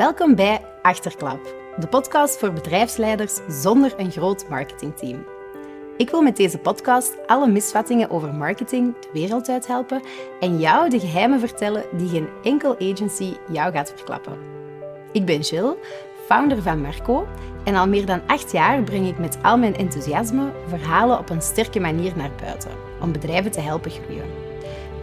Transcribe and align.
Welkom 0.00 0.34
bij 0.34 0.60
Achterklap, 0.82 1.54
de 1.76 1.86
podcast 1.86 2.38
voor 2.38 2.52
bedrijfsleiders 2.52 3.38
zonder 3.48 3.92
een 3.96 4.10
groot 4.10 4.48
marketingteam. 4.48 5.24
Ik 5.96 6.10
wil 6.10 6.22
met 6.22 6.36
deze 6.36 6.58
podcast 6.58 7.16
alle 7.26 7.48
misvattingen 7.48 8.10
over 8.10 8.34
marketing 8.34 8.94
de 9.00 9.08
wereld 9.12 9.48
uit 9.48 9.66
helpen 9.66 10.02
en 10.40 10.58
jou 10.58 10.90
de 10.90 11.00
geheimen 11.00 11.40
vertellen 11.40 11.84
die 11.92 12.08
geen 12.08 12.28
enkel 12.42 12.74
agency 12.78 13.34
jou 13.52 13.72
gaat 13.72 13.92
verklappen. 13.96 14.38
Ik 15.12 15.24
ben 15.24 15.40
Jill, 15.40 15.76
founder 16.26 16.62
van 16.62 16.80
Merco 16.80 17.26
en 17.64 17.74
al 17.74 17.88
meer 17.88 18.06
dan 18.06 18.22
acht 18.26 18.52
jaar 18.52 18.82
breng 18.82 19.08
ik 19.08 19.18
met 19.18 19.38
al 19.42 19.58
mijn 19.58 19.76
enthousiasme 19.76 20.52
verhalen 20.66 21.18
op 21.18 21.30
een 21.30 21.42
sterke 21.42 21.80
manier 21.80 22.12
naar 22.16 22.32
buiten 22.42 22.70
om 23.00 23.12
bedrijven 23.12 23.50
te 23.50 23.60
helpen 23.60 23.90
groeien. 23.90 24.30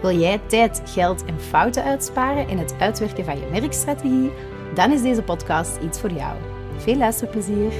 Wil 0.02 0.20
jij 0.20 0.42
tijd, 0.48 0.82
geld 0.86 1.26
en 1.26 1.40
fouten 1.40 1.84
uitsparen 1.84 2.50
in 2.50 2.58
het 2.58 2.76
uitwerken 2.80 3.26
van 3.26 3.40
je 3.40 3.48
merkstrategie? 3.52 4.32
Dan 4.74 4.92
is 4.92 5.02
deze 5.02 5.22
podcast 5.22 5.78
iets 5.84 6.00
voor 6.00 6.12
jou. 6.12 6.38
Veel 6.78 6.96
luisterplezier! 6.96 7.74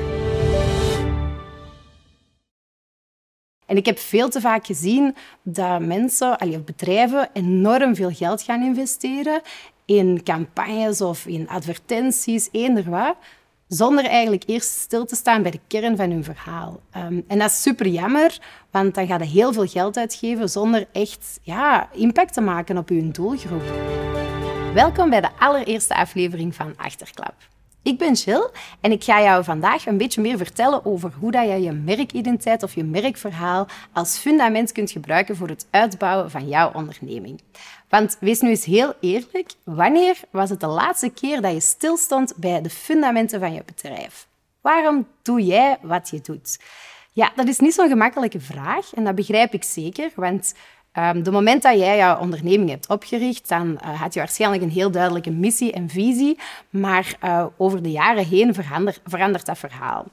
En 3.66 3.78
ik 3.78 3.86
heb 3.86 3.98
veel 4.00 4.30
te 4.30 4.42
vaak 4.42 4.66
gezien 4.66 5.16
dat 5.42 5.82
mensen, 5.82 6.42
of 6.42 6.64
bedrijven, 6.64 7.30
enorm 7.34 7.96
veel 7.96 8.12
geld 8.12 8.42
gaan 8.42 8.64
investeren 8.64 9.42
in 9.86 10.24
campagnes 10.24 11.02
of 11.02 11.26
in 11.26 11.48
advertenties, 11.48 12.50
eender 12.52 12.90
wat, 12.90 13.16
zonder 13.68 14.06
eigenlijk 14.06 14.44
eerst 14.46 14.70
stil 14.70 15.06
te 15.06 15.16
staan 15.16 15.42
bij 15.42 15.52
de 15.52 15.60
kern 15.68 15.96
van 15.96 16.12
hun 16.12 16.24
verhaal. 16.24 16.80
Um, 16.98 17.24
en 17.28 17.40
dat 17.40 17.50
is 17.50 17.62
super 17.62 17.88
jammer, 17.88 18.40
want 18.72 18.96
dan 18.96 19.08
ga 19.08 19.18
je 19.18 19.26
heel 19.26 19.54
veel 19.54 19.68
geld 19.68 19.98
uitgeven 19.98 20.50
zonder 20.50 20.88
echt 20.92 21.40
ja, 21.42 21.90
impact 21.94 22.34
te 22.34 22.42
maken 22.42 22.78
op 22.78 22.90
je 22.90 23.12
doelgroep. 23.12 23.64
Welkom 24.78 25.10
bij 25.10 25.22
de 25.22 25.30
allereerste 25.40 25.96
aflevering 25.96 26.56
van 26.56 26.74
Achterklap. 26.76 27.34
Ik 27.84 27.98
ben 27.98 28.14
Jill 28.14 28.50
en 28.82 28.92
ik 28.92 29.04
ga 29.04 29.22
jou 29.22 29.44
vandaag 29.44 29.86
een 29.86 29.98
beetje 29.98 30.22
meer 30.22 30.38
vertellen 30.38 30.86
over 30.86 31.12
hoe 31.20 31.32
dat 31.32 31.48
je 31.48 31.62
je 31.62 31.72
merkidentiteit 31.72 32.64
of 32.64 32.76
je 32.76 32.84
merkverhaal 32.84 33.68
als 33.94 34.18
fundament 34.18 34.72
kunt 34.72 34.92
gebruiken 34.92 35.36
voor 35.36 35.48
het 35.48 35.68
uitbouwen 35.70 36.32
van 36.32 36.48
jouw 36.48 36.72
onderneming. 36.74 37.42
Want 37.90 38.18
wees 38.20 38.42
nu 38.42 38.50
eens 38.50 38.66
heel 38.66 38.94
eerlijk, 39.00 39.52
wanneer 39.64 40.18
was 40.30 40.50
het 40.50 40.60
de 40.60 40.68
laatste 40.68 41.10
keer 41.10 41.42
dat 41.42 41.54
je 41.54 41.60
stilstond 41.60 42.34
bij 42.36 42.62
de 42.62 42.70
fundamenten 42.70 43.40
van 43.40 43.54
je 43.54 43.64
bedrijf? 43.66 44.28
Waarom 44.62 45.08
doe 45.22 45.46
jij 45.46 45.78
wat 45.82 46.10
je 46.10 46.22
doet? 46.22 46.60
Ja, 47.18 47.32
dat 47.36 47.48
is 47.48 47.60
niet 47.60 47.74
zo'n 47.74 47.90
gemakkelijke 47.90 48.40
vraag 48.40 48.94
en 48.94 49.04
dat 49.04 49.16
begrijp 49.16 49.54
ik 49.54 49.64
zeker, 49.64 50.12
want 50.16 50.54
Um, 51.00 51.24
de 51.24 51.32
moment 51.32 51.62
dat 51.62 51.78
jij 51.78 51.98
jouw 51.98 52.20
onderneming 52.20 52.70
hebt 52.70 52.90
opgericht, 52.90 53.50
dan 53.50 53.80
uh, 53.84 54.02
had 54.02 54.14
je 54.14 54.20
waarschijnlijk 54.20 54.64
een 54.64 54.70
heel 54.70 54.92
duidelijke 54.92 55.32
missie 55.32 55.72
en 55.72 55.90
visie, 55.90 56.40
maar 56.70 57.18
uh, 57.24 57.46
over 57.58 57.82
de 57.82 57.92
jaren 57.92 58.26
heen 58.26 58.54
verandert, 59.04 59.46
dat 59.46 59.58
verhaal. 59.58 60.06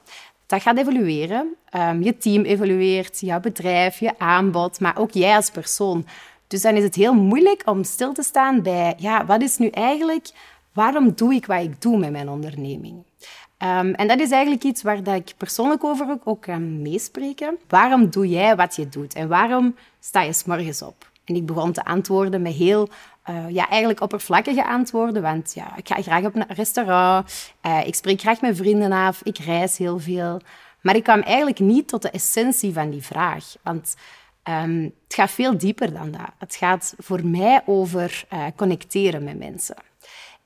Dat 0.45 0.61
gaat 0.61 0.77
evolueren. 0.77 1.55
Um, 1.75 2.03
je 2.03 2.17
team 2.17 2.43
evolueert, 2.43 3.19
jouw 3.19 3.39
bedrijf, 3.39 3.99
je 3.99 4.19
aanbod, 4.19 4.79
maar 4.79 4.97
ook 4.97 5.11
jij 5.11 5.35
als 5.35 5.49
persoon. 5.49 6.05
Dus 6.47 6.61
dan 6.61 6.75
is 6.75 6.83
het 6.83 6.95
heel 6.95 7.13
moeilijk 7.13 7.61
om 7.65 7.83
stil 7.83 8.13
te 8.13 8.23
staan 8.23 8.61
bij, 8.61 8.93
ja, 8.97 9.25
wat 9.25 9.41
is 9.41 9.57
nu 9.57 9.67
eigenlijk, 9.67 10.29
waarom 10.73 11.11
doe 11.15 11.33
ik 11.33 11.45
wat 11.45 11.61
ik 11.61 11.81
doe 11.81 11.97
met 11.97 12.11
mijn 12.11 12.29
onderneming? 12.29 13.03
Um, 13.65 13.93
en 13.93 14.07
dat 14.07 14.19
is 14.19 14.31
eigenlijk 14.31 14.63
iets 14.63 14.81
waar 14.81 15.03
dat 15.03 15.15
ik 15.15 15.33
persoonlijk 15.37 15.83
over 15.83 16.17
ook, 16.23 16.41
kan 16.41 16.81
meespreken. 16.81 17.57
Waarom 17.67 18.09
doe 18.09 18.27
jij 18.27 18.55
wat 18.55 18.75
je 18.75 18.89
doet? 18.89 19.13
En 19.13 19.27
waarom 19.27 19.75
sta 19.99 20.21
je 20.21 20.33
s'morgens 20.33 20.81
op? 20.81 21.11
En 21.25 21.35
ik 21.35 21.45
begon 21.45 21.71
te 21.71 21.85
antwoorden 21.85 22.41
met 22.41 22.53
heel, 22.53 22.89
uh, 23.29 23.49
ja, 23.49 23.69
eigenlijk 23.69 24.01
oppervlakkige 24.01 24.65
antwoorden. 24.67 25.21
Want 25.21 25.53
ja, 25.53 25.75
ik 25.75 25.87
ga 25.87 26.01
graag 26.01 26.23
op 26.23 26.35
een 26.35 26.45
restaurant, 26.47 27.51
uh, 27.65 27.87
ik 27.87 27.95
spreek 27.95 28.21
graag 28.21 28.41
met 28.41 28.57
vrienden 28.57 28.91
af, 28.91 29.21
ik 29.23 29.37
reis 29.37 29.77
heel 29.77 29.99
veel. 29.99 30.41
Maar 30.81 30.95
ik 30.95 31.03
kwam 31.03 31.21
eigenlijk 31.21 31.59
niet 31.59 31.87
tot 31.87 32.01
de 32.01 32.09
essentie 32.09 32.73
van 32.73 32.89
die 32.89 33.03
vraag. 33.03 33.55
Want 33.61 33.95
um, 34.43 34.93
het 35.03 35.13
gaat 35.13 35.31
veel 35.31 35.57
dieper 35.57 35.93
dan 35.93 36.11
dat. 36.11 36.29
Het 36.37 36.55
gaat 36.55 36.93
voor 36.97 37.25
mij 37.25 37.61
over 37.65 38.25
uh, 38.33 38.45
connecteren 38.55 39.23
met 39.23 39.37
mensen. 39.37 39.75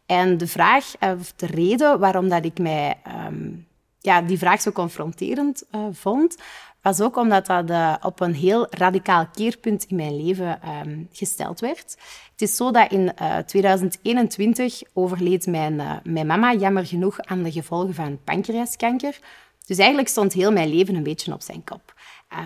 En 0.09 0.37
de 0.37 0.47
vraag, 0.47 0.93
of 0.99 1.33
de 1.35 1.45
reden 1.45 1.99
waarom 1.99 2.29
dat 2.29 2.45
ik 2.45 2.59
mij 2.59 2.97
um, 3.27 3.67
ja, 3.99 4.21
die 4.21 4.37
vraag 4.37 4.61
zo 4.61 4.71
confronterend 4.71 5.63
uh, 5.71 5.85
vond, 5.91 6.35
was 6.81 7.01
ook 7.01 7.17
omdat 7.17 7.45
dat 7.45 7.69
uh, 7.69 7.95
op 8.01 8.19
een 8.19 8.33
heel 8.33 8.67
radicaal 8.69 9.27
keerpunt 9.33 9.83
in 9.83 9.95
mijn 9.95 10.25
leven 10.25 10.59
um, 10.85 11.07
gesteld 11.11 11.59
werd. 11.59 11.97
Het 12.31 12.41
is 12.41 12.55
zo 12.55 12.71
dat 12.71 12.91
in 12.91 13.11
uh, 13.21 13.37
2021 13.37 14.81
overleed 14.93 15.47
mijn, 15.47 16.01
mijn 16.03 16.27
mama 16.27 16.53
jammer 16.53 16.85
genoeg 16.85 17.19
aan 17.19 17.43
de 17.43 17.51
gevolgen 17.51 17.93
van 17.93 18.19
pancreaskanker. 18.23 19.19
Dus 19.65 19.77
eigenlijk 19.77 20.09
stond 20.09 20.33
heel 20.33 20.51
mijn 20.51 20.69
leven 20.69 20.95
een 20.95 21.03
beetje 21.03 21.33
op 21.33 21.41
zijn 21.41 21.63
kop. 21.63 21.93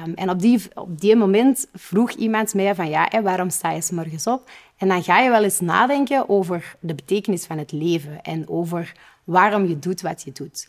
Um, 0.05 0.13
en 0.13 0.29
op 0.29 0.39
die, 0.39 0.61
op 0.73 0.99
die 1.01 1.15
moment 1.15 1.67
vroeg 1.73 2.11
iemand 2.11 2.53
mij 2.53 2.75
van 2.75 2.89
ja, 2.89 3.05
hè, 3.09 3.21
waarom 3.21 3.49
sta 3.49 3.71
je 3.71 3.81
s 3.81 3.91
morgens 3.91 4.27
op? 4.27 4.49
En 4.83 4.89
dan 4.89 5.03
ga 5.03 5.19
je 5.19 5.29
wel 5.29 5.43
eens 5.43 5.59
nadenken 5.59 6.29
over 6.29 6.75
de 6.79 6.95
betekenis 6.95 7.45
van 7.45 7.57
het 7.57 7.71
leven 7.71 8.21
en 8.21 8.49
over 8.49 8.93
waarom 9.23 9.67
je 9.67 9.79
doet 9.79 10.01
wat 10.01 10.23
je 10.23 10.31
doet. 10.31 10.67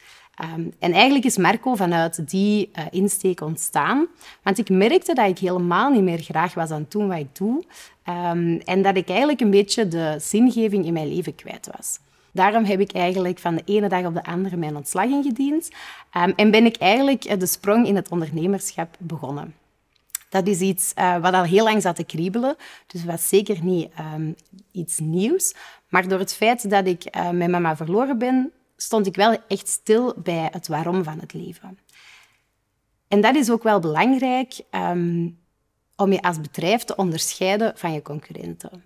Um, 0.55 0.73
en 0.79 0.93
eigenlijk 0.93 1.25
is 1.25 1.37
Marco 1.37 1.75
vanuit 1.75 2.31
die 2.31 2.71
uh, 2.79 2.85
insteek 2.91 3.41
ontstaan. 3.41 4.07
Want 4.43 4.59
ik 4.59 4.69
merkte 4.69 5.15
dat 5.15 5.29
ik 5.29 5.39
helemaal 5.39 5.91
niet 5.91 6.03
meer 6.03 6.19
graag 6.19 6.55
was 6.55 6.71
aan 6.71 6.81
het 6.81 6.91
doen 6.91 7.09
wat 7.09 7.19
ik 7.19 7.37
doe. 7.37 7.65
Um, 8.09 8.61
en 8.61 8.83
dat 8.83 8.97
ik 8.97 9.09
eigenlijk 9.09 9.41
een 9.41 9.51
beetje 9.51 9.89
de 9.89 10.17
zingeving 10.19 10.87
in 10.87 10.93
mijn 10.93 11.15
leven 11.15 11.35
kwijt 11.35 11.69
was. 11.77 11.99
Daarom 12.33 12.65
heb 12.65 12.81
ik 12.81 12.93
eigenlijk 12.93 13.39
van 13.39 13.55
de 13.55 13.63
ene 13.65 13.89
dag 13.89 14.05
op 14.05 14.15
de 14.15 14.25
andere 14.25 14.57
mijn 14.57 14.77
ontslag 14.77 15.05
ingediend. 15.05 15.71
Um, 16.17 16.33
en 16.37 16.51
ben 16.51 16.65
ik 16.65 16.77
eigenlijk 16.77 17.25
eh, 17.25 17.39
de 17.39 17.47
sprong 17.47 17.87
in 17.87 17.97
het 17.97 18.09
ondernemerschap 18.09 18.97
begonnen. 18.99 19.55
Dat 20.35 20.47
is 20.47 20.61
iets 20.61 20.93
uh, 20.99 21.17
wat 21.19 21.35
al 21.35 21.43
heel 21.43 21.65
lang 21.65 21.83
zat 21.83 21.97
te 21.97 22.05
kriebelen. 22.05 22.57
Dus 22.87 23.05
was 23.05 23.29
zeker 23.29 23.65
niet 23.65 23.93
um, 24.15 24.35
iets 24.73 24.99
nieuws. 24.99 25.55
Maar 25.89 26.09
door 26.09 26.19
het 26.19 26.35
feit 26.35 26.71
dat 26.71 26.87
ik 26.87 27.17
uh, 27.17 27.31
mijn 27.31 27.51
mama 27.51 27.77
verloren 27.77 28.19
ben, 28.19 28.53
stond 28.77 29.07
ik 29.07 29.17
wel 29.17 29.37
echt 29.49 29.69
stil 29.69 30.15
bij 30.17 30.49
het 30.53 30.69
waarom 30.69 31.05
van 31.05 31.21
het 31.21 31.33
leven. 31.33 31.79
En 33.09 33.21
dat 33.21 33.35
is 33.35 33.51
ook 33.51 33.63
wel 33.63 33.81
belangrijk 33.81 34.61
um, 34.71 35.39
om 35.97 36.13
je 36.13 36.23
als 36.23 36.41
bedrijf 36.41 36.85
te 36.85 36.97
onderscheiden 36.97 37.73
van 37.77 37.93
je 37.93 38.03
concurrenten. 38.03 38.85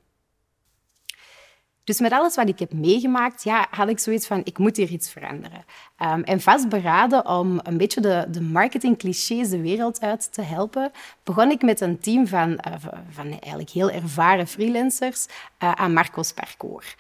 Dus 1.88 2.00
met 2.00 2.12
alles 2.12 2.34
wat 2.34 2.48
ik 2.48 2.58
heb 2.58 2.72
meegemaakt, 2.72 3.42
ja, 3.42 3.66
had 3.70 3.88
ik 3.88 3.98
zoiets 3.98 4.26
van, 4.26 4.40
ik 4.44 4.58
moet 4.58 4.76
hier 4.76 4.88
iets 4.88 5.10
veranderen. 5.10 5.64
Um, 6.02 6.22
en 6.22 6.40
vastberaden 6.40 7.26
om 7.26 7.60
een 7.62 7.76
beetje 7.76 8.00
de, 8.00 8.26
de 8.30 8.40
marketingclichés 8.40 9.50
de 9.50 9.60
wereld 9.60 10.00
uit 10.00 10.32
te 10.32 10.42
helpen, 10.42 10.90
begon 11.22 11.50
ik 11.50 11.62
met 11.62 11.80
een 11.80 11.98
team 11.98 12.26
van, 12.26 12.50
uh, 12.50 12.74
van 13.10 13.30
eigenlijk 13.30 13.70
heel 13.70 13.90
ervaren 13.90 14.46
freelancers 14.46 15.26
uh, 15.62 15.72
aan 15.72 15.92
Marco's 15.92 16.32
Parcours. 16.32 16.96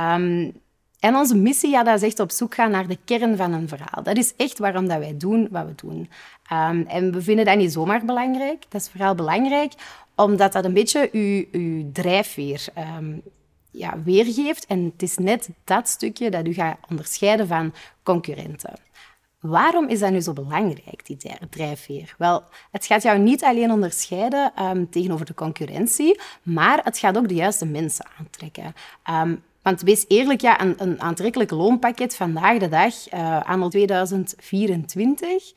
Um, 0.00 0.52
en 1.00 1.14
onze 1.14 1.36
missie, 1.36 1.70
ja, 1.70 1.82
dat 1.82 2.02
is 2.02 2.08
echt 2.08 2.20
op 2.20 2.30
zoek 2.30 2.54
gaan 2.54 2.70
naar 2.70 2.86
de 2.86 2.98
kern 3.04 3.36
van 3.36 3.52
een 3.52 3.68
verhaal. 3.68 4.02
Dat 4.02 4.16
is 4.16 4.34
echt 4.36 4.58
waarom 4.58 4.88
dat 4.88 4.98
wij 4.98 5.16
doen 5.16 5.48
wat 5.50 5.66
we 5.66 5.74
doen. 5.86 6.10
Um, 6.52 6.86
en 6.86 7.12
we 7.12 7.22
vinden 7.22 7.44
dat 7.44 7.56
niet 7.56 7.72
zomaar 7.72 8.04
belangrijk. 8.04 8.64
Dat 8.68 8.80
is 8.80 8.88
vooral 8.88 9.14
belangrijk 9.14 9.72
omdat 10.14 10.52
dat 10.52 10.64
een 10.64 10.72
beetje 10.72 11.08
uw, 11.12 11.44
uw 11.52 11.92
drijfveer 11.92 12.64
um, 12.98 13.22
ja, 13.76 14.02
weergeeft. 14.04 14.66
En 14.66 14.84
het 14.84 15.02
is 15.02 15.16
net 15.16 15.48
dat 15.64 15.88
stukje 15.88 16.30
dat 16.30 16.46
u 16.46 16.52
gaat 16.52 16.78
onderscheiden 16.90 17.46
van 17.46 17.74
concurrenten. 18.02 18.72
Waarom 19.40 19.88
is 19.88 19.98
dat 19.98 20.10
nu 20.10 20.20
zo 20.20 20.32
belangrijk, 20.32 21.06
die 21.06 21.16
drijfveer? 21.50 22.14
Wel, 22.18 22.42
het 22.70 22.86
gaat 22.86 23.02
jou 23.02 23.18
niet 23.18 23.44
alleen 23.44 23.70
onderscheiden 23.70 24.52
um, 24.62 24.90
tegenover 24.90 25.26
de 25.26 25.34
concurrentie, 25.34 26.20
maar 26.42 26.80
het 26.84 26.98
gaat 26.98 27.16
ook 27.16 27.28
de 27.28 27.34
juiste 27.34 27.66
mensen 27.66 28.06
aantrekken. 28.18 28.74
Um, 29.10 29.42
want 29.62 29.80
wees 29.80 30.04
eerlijk, 30.08 30.40
ja, 30.40 30.60
een, 30.60 30.74
een 30.78 31.00
aantrekkelijk 31.00 31.50
loonpakket 31.50 32.16
vandaag 32.16 32.58
de 32.58 32.68
dag, 32.68 33.12
uh, 33.12 33.42
anno 33.42 33.68
2024, 33.68 35.52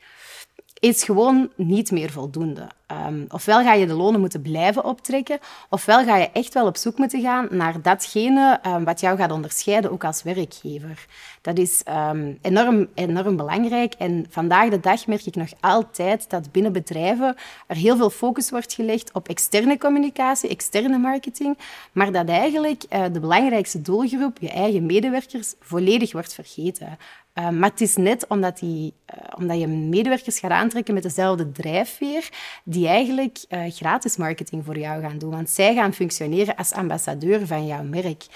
is 0.80 1.04
gewoon 1.04 1.50
niet 1.56 1.90
meer 1.90 2.10
voldoende. 2.10 2.68
Um, 3.06 3.24
ofwel 3.28 3.62
ga 3.62 3.74
je 3.74 3.86
de 3.86 3.92
lonen 3.92 4.20
moeten 4.20 4.42
blijven 4.42 4.84
optrekken, 4.84 5.38
ofwel 5.68 6.04
ga 6.04 6.16
je 6.16 6.30
echt 6.32 6.54
wel 6.54 6.66
op 6.66 6.76
zoek 6.76 6.98
moeten 6.98 7.20
gaan 7.20 7.48
naar 7.50 7.82
datgene 7.82 8.60
um, 8.66 8.84
wat 8.84 9.00
jou 9.00 9.16
gaat 9.16 9.32
onderscheiden, 9.32 9.90
ook 9.90 10.04
als 10.04 10.22
werkgever. 10.22 11.06
Dat 11.40 11.58
is 11.58 11.82
um, 12.10 12.38
enorm, 12.42 12.88
enorm 12.94 13.36
belangrijk. 13.36 13.94
En 13.94 14.26
vandaag 14.30 14.70
de 14.70 14.80
dag 14.80 15.06
merk 15.06 15.26
ik 15.26 15.34
nog 15.34 15.48
altijd 15.60 16.30
dat 16.30 16.52
binnen 16.52 16.72
bedrijven 16.72 17.36
er 17.66 17.76
heel 17.76 17.96
veel 17.96 18.10
focus 18.10 18.50
wordt 18.50 18.74
gelegd 18.74 19.12
op 19.12 19.28
externe 19.28 19.78
communicatie, 19.78 20.50
externe 20.50 20.98
marketing, 20.98 21.58
maar 21.92 22.12
dat 22.12 22.28
eigenlijk 22.28 22.84
uh, 22.90 23.04
de 23.12 23.20
belangrijkste 23.20 23.82
doelgroep, 23.82 24.36
je 24.40 24.50
eigen 24.50 24.86
medewerkers, 24.86 25.54
volledig 25.60 26.12
wordt 26.12 26.34
vergeten. 26.34 26.98
Ehm, 27.32 27.58
maar 27.58 27.70
het 27.70 27.80
is 27.80 27.96
net 27.96 28.26
omdat, 28.26 28.58
die, 28.58 28.94
uh, 29.14 29.24
omdat 29.38 29.60
je 29.60 29.66
medewerkers 29.66 30.38
gaat 30.38 30.50
aantrekken 30.50 30.94
met 30.94 31.02
dezelfde 31.02 31.52
drijfveer, 31.52 32.28
die 32.64 32.88
eigenlijk 32.88 33.44
uh, 33.48 33.62
gratis 33.68 34.16
marketing 34.16 34.64
voor 34.64 34.78
jou 34.78 35.02
gaan 35.02 35.18
doen. 35.18 35.30
Want 35.30 35.50
zij 35.50 35.74
gaan 35.74 35.92
functioneren 35.92 36.56
als 36.56 36.72
ambassadeur 36.72 37.46
van 37.46 37.66
jouw 37.66 37.82
merk 37.82 38.26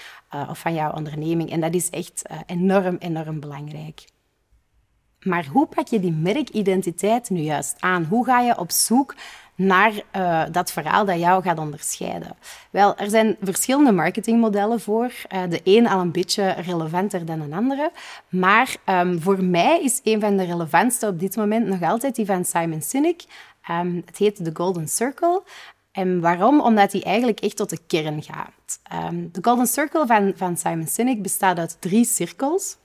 of 0.49 0.59
van 0.59 0.73
jouw 0.73 0.91
onderneming. 0.91 1.51
En 1.51 1.59
dat 1.59 1.73
is 1.73 1.89
echt 1.89 2.21
enorm, 2.45 2.95
enorm 2.99 3.39
belangrijk. 3.39 4.03
Maar 5.25 5.45
hoe 5.45 5.67
pak 5.67 5.87
je 5.87 5.99
die 5.99 6.11
merkidentiteit 6.11 7.29
nu 7.29 7.39
juist 7.39 7.75
aan? 7.79 8.03
Hoe 8.03 8.25
ga 8.25 8.39
je 8.39 8.57
op 8.57 8.71
zoek 8.71 9.15
naar 9.55 9.91
uh, 10.15 10.43
dat 10.51 10.71
verhaal 10.71 11.05
dat 11.05 11.19
jou 11.19 11.43
gaat 11.43 11.59
onderscheiden? 11.59 12.35
Wel, 12.69 12.97
er 12.97 13.09
zijn 13.09 13.35
verschillende 13.41 13.91
marketingmodellen 13.91 14.79
voor. 14.79 15.11
Uh, 15.33 15.41
de 15.49 15.61
een 15.63 15.87
al 15.87 15.99
een 15.99 16.11
beetje 16.11 16.49
relevanter 16.49 17.25
dan 17.25 17.41
een 17.41 17.53
andere. 17.53 17.91
Maar 18.29 18.75
um, 18.85 19.21
voor 19.21 19.43
mij 19.43 19.81
is 19.83 19.99
een 20.03 20.19
van 20.19 20.37
de 20.37 20.43
relevantste 20.43 21.07
op 21.07 21.19
dit 21.19 21.35
moment 21.35 21.67
nog 21.67 21.81
altijd 21.81 22.15
die 22.15 22.25
van 22.25 22.45
Simon 22.45 22.81
Sinek. 22.81 23.23
Um, 23.71 24.03
het 24.05 24.17
heet 24.17 24.43
The 24.43 24.51
Golden 24.53 24.87
Circle. 24.87 25.43
En 25.91 26.19
waarom? 26.19 26.61
Omdat 26.61 26.91
hij 26.91 27.03
eigenlijk 27.03 27.39
echt 27.39 27.55
tot 27.55 27.69
de 27.69 27.79
kern 27.87 28.23
gaat. 28.23 29.03
Um, 29.09 29.29
de 29.31 29.39
Golden 29.41 29.67
Circle 29.67 30.05
van, 30.05 30.33
van 30.35 30.57
Simon 30.57 30.87
Sinek 30.87 31.21
bestaat 31.21 31.57
uit 31.57 31.77
drie 31.79 32.05
cirkels 32.05 32.77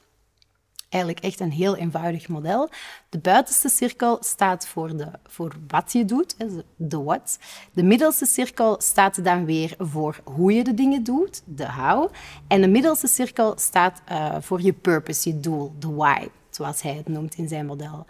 eigenlijk 0.90 1.25
echt 1.25 1.40
een 1.40 1.52
heel 1.52 1.76
eenvoudig 1.76 2.28
model. 2.28 2.69
De 3.08 3.19
buitenste 3.19 3.69
cirkel 3.69 4.19
staat 4.20 4.66
voor, 4.66 4.96
de, 4.96 5.10
voor 5.26 5.52
wat 5.69 5.92
je 5.92 6.04
doet, 6.04 6.37
de 6.76 7.02
what. 7.02 7.38
De 7.72 7.82
middelste 7.82 8.26
cirkel 8.26 8.76
staat 8.81 9.25
dan 9.25 9.44
weer 9.44 9.75
voor 9.78 10.20
hoe 10.25 10.52
je 10.52 10.64
de 10.64 10.75
dingen 10.75 11.04
doet, 11.04 11.42
de 11.44 11.72
how. 11.72 12.12
En 12.48 12.60
de 12.60 12.69
middelste 12.69 13.06
cirkel 13.06 13.52
staat 13.56 14.02
uh, 14.10 14.34
voor 14.40 14.62
je 14.62 14.72
purpose, 14.72 15.28
je 15.28 15.40
doel, 15.40 15.72
de 15.78 15.90
why, 15.90 16.28
zoals 16.50 16.82
hij 16.82 16.94
het 16.94 17.08
noemt 17.08 17.34
in 17.34 17.48
zijn 17.48 17.66
model. 17.66 18.06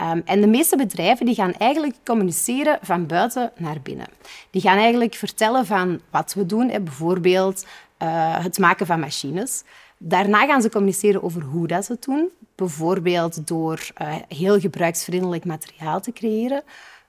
Um, 0.00 0.22
en 0.24 0.40
de 0.40 0.46
meeste 0.46 0.76
bedrijven 0.76 1.26
die 1.26 1.34
gaan 1.34 1.52
eigenlijk 1.52 1.96
communiceren 2.04 2.78
van 2.82 3.06
buiten 3.06 3.52
naar 3.56 3.80
binnen. 3.82 4.06
Die 4.50 4.62
gaan 4.62 4.78
eigenlijk 4.78 5.14
vertellen 5.14 5.66
van 5.66 6.00
wat 6.10 6.34
we 6.34 6.46
doen, 6.46 6.66
bijvoorbeeld 6.66 7.66
uh, 8.02 8.42
het 8.42 8.58
maken 8.58 8.86
van 8.86 9.00
machines. 9.00 9.62
Daarna 10.06 10.46
gaan 10.46 10.62
ze 10.62 10.70
communiceren 10.70 11.22
over 11.22 11.42
hoe 11.42 11.66
dat 11.66 11.84
ze 11.84 11.92
het 11.92 12.02
doen. 12.02 12.30
Bijvoorbeeld 12.54 13.46
door 13.46 13.88
uh, 14.02 14.14
heel 14.28 14.60
gebruiksvriendelijk 14.60 15.44
materiaal 15.44 16.00
te 16.00 16.12
creëren. 16.12 16.62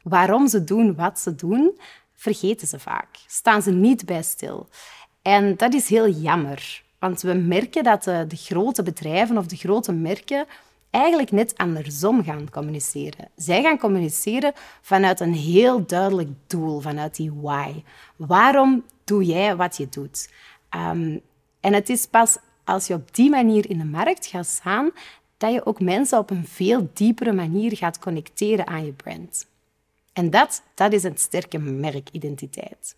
Waarom 0.03 0.47
ze 0.47 0.63
doen 0.63 0.95
wat 0.95 1.19
ze 1.19 1.35
doen, 1.35 1.79
vergeten 2.13 2.67
ze 2.67 2.79
vaak. 2.79 3.07
Staan 3.27 3.61
ze 3.61 3.71
niet 3.71 4.05
bij 4.05 4.23
stil. 4.23 4.67
En 5.21 5.55
dat 5.55 5.73
is 5.73 5.89
heel 5.89 6.09
jammer. 6.09 6.83
Want 6.99 7.21
we 7.21 7.33
merken 7.33 7.83
dat 7.83 8.03
de, 8.03 8.27
grote 8.29 8.83
bedrijven 8.83 9.37
of 9.37 9.45
de 9.45 9.55
grote 9.55 9.91
merken 9.91 10.45
eigenlijk 10.89 11.31
net 11.31 11.57
andersom 11.57 12.23
gaan 12.23 12.49
communiceren. 12.51 13.27
Zij 13.35 13.61
gaan 13.61 13.77
communiceren 13.77 14.53
vanuit 14.81 15.19
een 15.19 15.33
heel 15.33 15.85
duidelijk 15.85 16.29
doel, 16.47 16.79
vanuit 16.79 17.15
die 17.15 17.31
why. 17.33 17.83
Waarom 18.15 18.83
doe 19.03 19.23
jij 19.23 19.55
wat 19.55 19.77
je 19.77 19.89
doet? 19.89 20.29
Um, 20.75 21.21
en 21.59 21.73
het 21.73 21.89
is 21.89 22.05
pas 22.05 22.37
als 22.65 22.87
je 22.87 22.93
op 22.93 23.15
die 23.15 23.29
manier 23.29 23.69
in 23.69 23.77
de 23.77 23.85
markt 23.85 24.25
gaat 24.25 24.47
staan, 24.47 24.91
dat 25.37 25.53
je 25.53 25.65
ook 25.65 25.79
mensen 25.79 26.17
op 26.17 26.29
een 26.29 26.47
veel 26.47 26.89
diepere 26.93 27.33
manier 27.33 27.77
gaat 27.77 27.99
connecteren 27.99 28.67
aan 28.67 28.85
je 28.85 28.91
brand. 28.91 29.47
En 30.13 30.29
dat, 30.29 30.61
dat 30.73 30.93
is 30.93 31.03
een 31.03 31.17
sterke 31.17 31.57
merkidentiteit. 31.57 32.95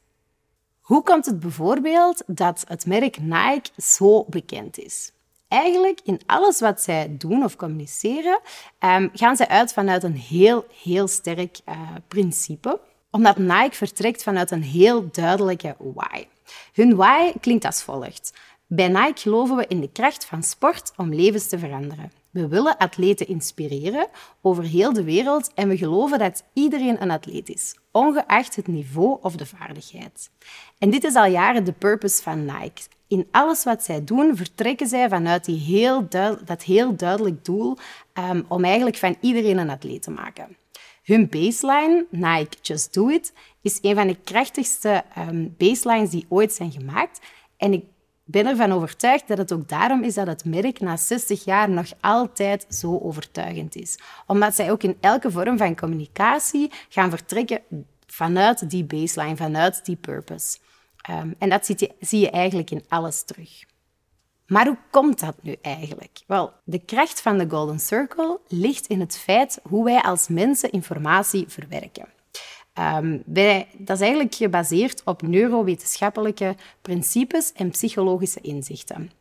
Hoe 0.81 1.03
komt 1.03 1.25
het 1.25 1.39
bijvoorbeeld 1.39 2.23
dat 2.25 2.65
het 2.67 2.85
merk 2.85 3.19
Nike 3.19 3.69
zo 3.77 4.23
bekend 4.23 4.77
is? 4.77 5.11
Eigenlijk 5.47 5.99
in 6.03 6.19
alles 6.25 6.59
wat 6.59 6.81
zij 6.81 7.15
doen 7.17 7.43
of 7.43 7.55
communiceren, 7.55 8.39
um, 8.79 9.09
gaan 9.13 9.35
zij 9.35 9.47
uit 9.47 9.73
vanuit 9.73 10.03
een 10.03 10.17
heel, 10.17 10.65
heel 10.83 11.07
sterk 11.07 11.59
uh, 11.69 11.79
principe. 12.07 12.79
Omdat 13.11 13.37
Nike 13.37 13.75
vertrekt 13.75 14.23
vanuit 14.23 14.51
een 14.51 14.63
heel 14.63 15.11
duidelijke 15.11 15.75
why. 15.77 16.27
Hun 16.73 16.95
why 16.95 17.31
klinkt 17.39 17.65
als 17.65 17.83
volgt. 17.83 18.33
Bij 18.69 18.87
Nike 18.87 19.19
geloven 19.19 19.55
we 19.55 19.65
in 19.67 19.79
de 19.79 19.91
kracht 19.91 20.25
van 20.25 20.43
sport 20.43 20.93
om 20.95 21.13
levens 21.13 21.47
te 21.47 21.59
veranderen. 21.59 22.11
We 22.29 22.47
willen 22.47 22.77
atleten 22.77 23.27
inspireren 23.27 24.07
over 24.41 24.63
heel 24.63 24.93
de 24.93 25.03
wereld 25.03 25.51
en 25.53 25.67
we 25.67 25.77
geloven 25.77 26.19
dat 26.19 26.43
iedereen 26.53 27.01
een 27.01 27.11
atleet 27.11 27.49
is, 27.49 27.75
ongeacht 27.91 28.55
het 28.55 28.67
niveau 28.67 29.17
of 29.21 29.35
de 29.35 29.45
vaardigheid. 29.45 30.29
En 30.77 30.89
dit 30.89 31.03
is 31.03 31.15
al 31.15 31.25
jaren 31.25 31.63
de 31.63 31.71
purpose 31.71 32.21
van 32.21 32.45
Nike. 32.45 32.81
In 33.07 33.27
alles 33.31 33.63
wat 33.63 33.83
zij 33.83 34.03
doen, 34.03 34.35
vertrekken 34.35 34.87
zij 34.87 35.09
vanuit 35.09 35.45
die 35.45 35.59
heel 35.59 36.07
dat 36.45 36.63
heel 36.63 36.95
duidelijk 36.95 37.45
doel 37.45 37.77
um, 38.13 38.45
om 38.47 38.63
eigenlijk 38.63 38.97
van 38.97 39.15
iedereen 39.21 39.57
een 39.57 39.69
atleet 39.69 40.01
te 40.01 40.11
maken. 40.11 40.57
Hun 41.03 41.29
baseline, 41.29 42.05
Nike 42.09 42.57
Just 42.61 42.93
Do 42.93 43.07
It, 43.07 43.33
is 43.61 43.79
een 43.81 43.95
van 43.95 44.07
de 44.07 44.17
krachtigste 44.23 45.03
um, 45.17 45.55
baselines 45.57 46.09
die 46.09 46.25
ooit 46.29 46.53
zijn 46.53 46.71
gemaakt. 46.71 47.19
En 47.57 47.73
ik 47.73 47.83
ben 48.29 48.45
ervan 48.45 48.71
overtuigd 48.71 49.27
dat 49.27 49.37
het 49.37 49.53
ook 49.53 49.69
daarom 49.69 50.03
is 50.03 50.13
dat 50.13 50.27
het 50.27 50.45
merk 50.45 50.79
na 50.79 50.97
60 50.97 51.45
jaar 51.45 51.69
nog 51.69 51.87
altijd 51.99 52.65
zo 52.69 52.99
overtuigend 52.99 53.75
is. 53.75 53.99
Omdat 54.25 54.55
zij 54.55 54.71
ook 54.71 54.83
in 54.83 54.97
elke 54.99 55.31
vorm 55.31 55.57
van 55.57 55.75
communicatie 55.75 56.71
gaan 56.89 57.09
vertrekken 57.09 57.61
vanuit 58.07 58.69
die 58.69 58.83
baseline, 58.83 59.35
vanuit 59.35 59.85
die 59.85 59.95
purpose. 59.95 60.57
Um, 61.09 61.35
en 61.37 61.49
dat 61.49 61.65
zie 61.99 62.19
je 62.19 62.29
eigenlijk 62.29 62.71
in 62.71 62.85
alles 62.87 63.23
terug. 63.23 63.65
Maar 64.47 64.65
hoe 64.65 64.77
komt 64.91 65.19
dat 65.19 65.35
nu 65.41 65.55
eigenlijk? 65.61 66.19
Wel, 66.27 66.53
de 66.63 66.79
kracht 66.79 67.21
van 67.21 67.37
de 67.37 67.49
Golden 67.49 67.79
Circle 67.79 68.39
ligt 68.47 68.87
in 68.87 68.99
het 68.99 69.17
feit 69.17 69.59
hoe 69.63 69.83
wij 69.83 70.01
als 70.01 70.27
mensen 70.27 70.71
informatie 70.71 71.45
verwerken. 71.47 72.07
Um, 72.79 73.23
dat 73.77 73.95
is 73.95 74.01
eigenlijk 74.01 74.35
gebaseerd 74.35 75.01
op 75.05 75.21
neurowetenschappelijke 75.21 76.55
principes 76.81 77.51
en 77.53 77.69
psychologische 77.69 78.41
inzichten. 78.41 79.11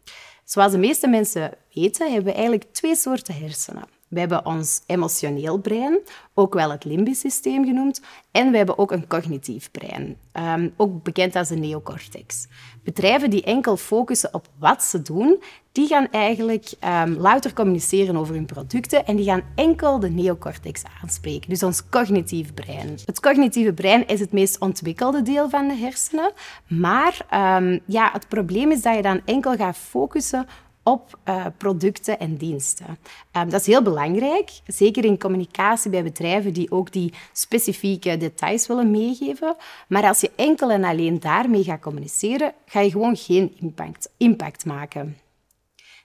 Zoals 0.44 0.73
de 0.73 0.79
meeste 0.79 1.08
mensen 1.08 1.53
weten, 1.73 2.06
hebben 2.06 2.25
we 2.25 2.32
eigenlijk 2.32 2.73
twee 2.73 2.97
soorten 2.97 3.35
hersenen. 3.35 3.96
We 4.08 4.19
hebben 4.19 4.47
ons 4.47 4.82
emotioneel 4.87 5.58
brein, 5.58 5.99
ook 6.35 6.55
wel 6.55 6.70
het 6.70 6.85
limbisch 6.85 7.20
systeem 7.20 7.64
genoemd, 7.64 8.00
en 8.31 8.50
we 8.50 8.56
hebben 8.56 8.79
ook 8.79 8.93
een 8.93 9.06
cognitief 9.06 9.70
brein, 9.70 10.17
um, 10.32 10.73
ook 10.76 11.03
bekend 11.03 11.37
als 11.37 11.49
de 11.49 11.56
neocortex. 11.56 12.47
Bedrijven 12.85 13.31
die 13.31 13.43
enkel 13.43 13.76
focussen 13.76 14.35
op 14.35 14.49
wat 14.58 14.82
ze 14.82 15.03
doen, 15.03 15.43
die 15.73 15.87
gaan 15.87 16.11
eigenlijk 16.11 16.73
um, 17.05 17.17
louter 17.17 17.53
communiceren 17.53 18.17
over 18.17 18.35
hun 18.35 18.47
producten 18.47 19.06
en 19.06 19.17
die 19.17 19.25
gaan 19.25 19.43
enkel 19.55 19.99
de 19.99 20.11
neocortex 20.11 20.82
aanspreken, 21.02 21.49
dus 21.49 21.62
ons 21.62 21.88
cognitief 21.88 22.55
brein. 22.55 22.99
Het 23.05 23.20
cognitieve 23.20 23.73
brein 23.73 24.06
is 24.06 24.20
het 24.20 24.32
meest 24.32 24.59
ontwikkelde 24.59 25.23
deel 25.23 25.49
van 25.49 25.69
de 25.69 25.75
hersenen, 25.75 26.32
maar 26.67 27.26
um, 27.61 27.81
ja, 27.87 28.11
het 28.12 28.29
probleem 28.29 28.70
is 28.70 28.82
dat 28.82 28.97
je 28.97 29.02
dan 29.02 29.20
enkel 29.25 29.56
gaat 29.56 29.76
focussen 29.76 30.47
op 30.87 31.19
uh, 31.29 31.47
producten 31.56 32.19
en 32.19 32.37
diensten. 32.37 32.99
Um, 33.37 33.50
dat 33.50 33.61
is 33.61 33.66
heel 33.66 33.83
belangrijk, 33.83 34.50
zeker 34.66 35.05
in 35.05 35.19
communicatie 35.19 35.90
bij 35.90 36.02
bedrijven 36.02 36.52
die 36.52 36.71
ook 36.71 36.93
die 36.93 37.12
specifieke 37.33 38.16
details 38.16 38.66
willen 38.66 38.90
meegeven. 38.90 39.57
Maar 39.88 40.05
als 40.05 40.21
je 40.21 40.31
enkel 40.37 40.71
en 40.71 40.85
alleen 40.85 41.21
daarmee 41.21 41.64
gaat 41.64 41.81
communiceren, 41.81 42.52
ga 42.66 42.81
je 42.81 42.90
gewoon 42.90 43.16
geen 43.16 43.57
impact, 43.61 44.11
impact 44.16 44.64
maken. 44.64 45.16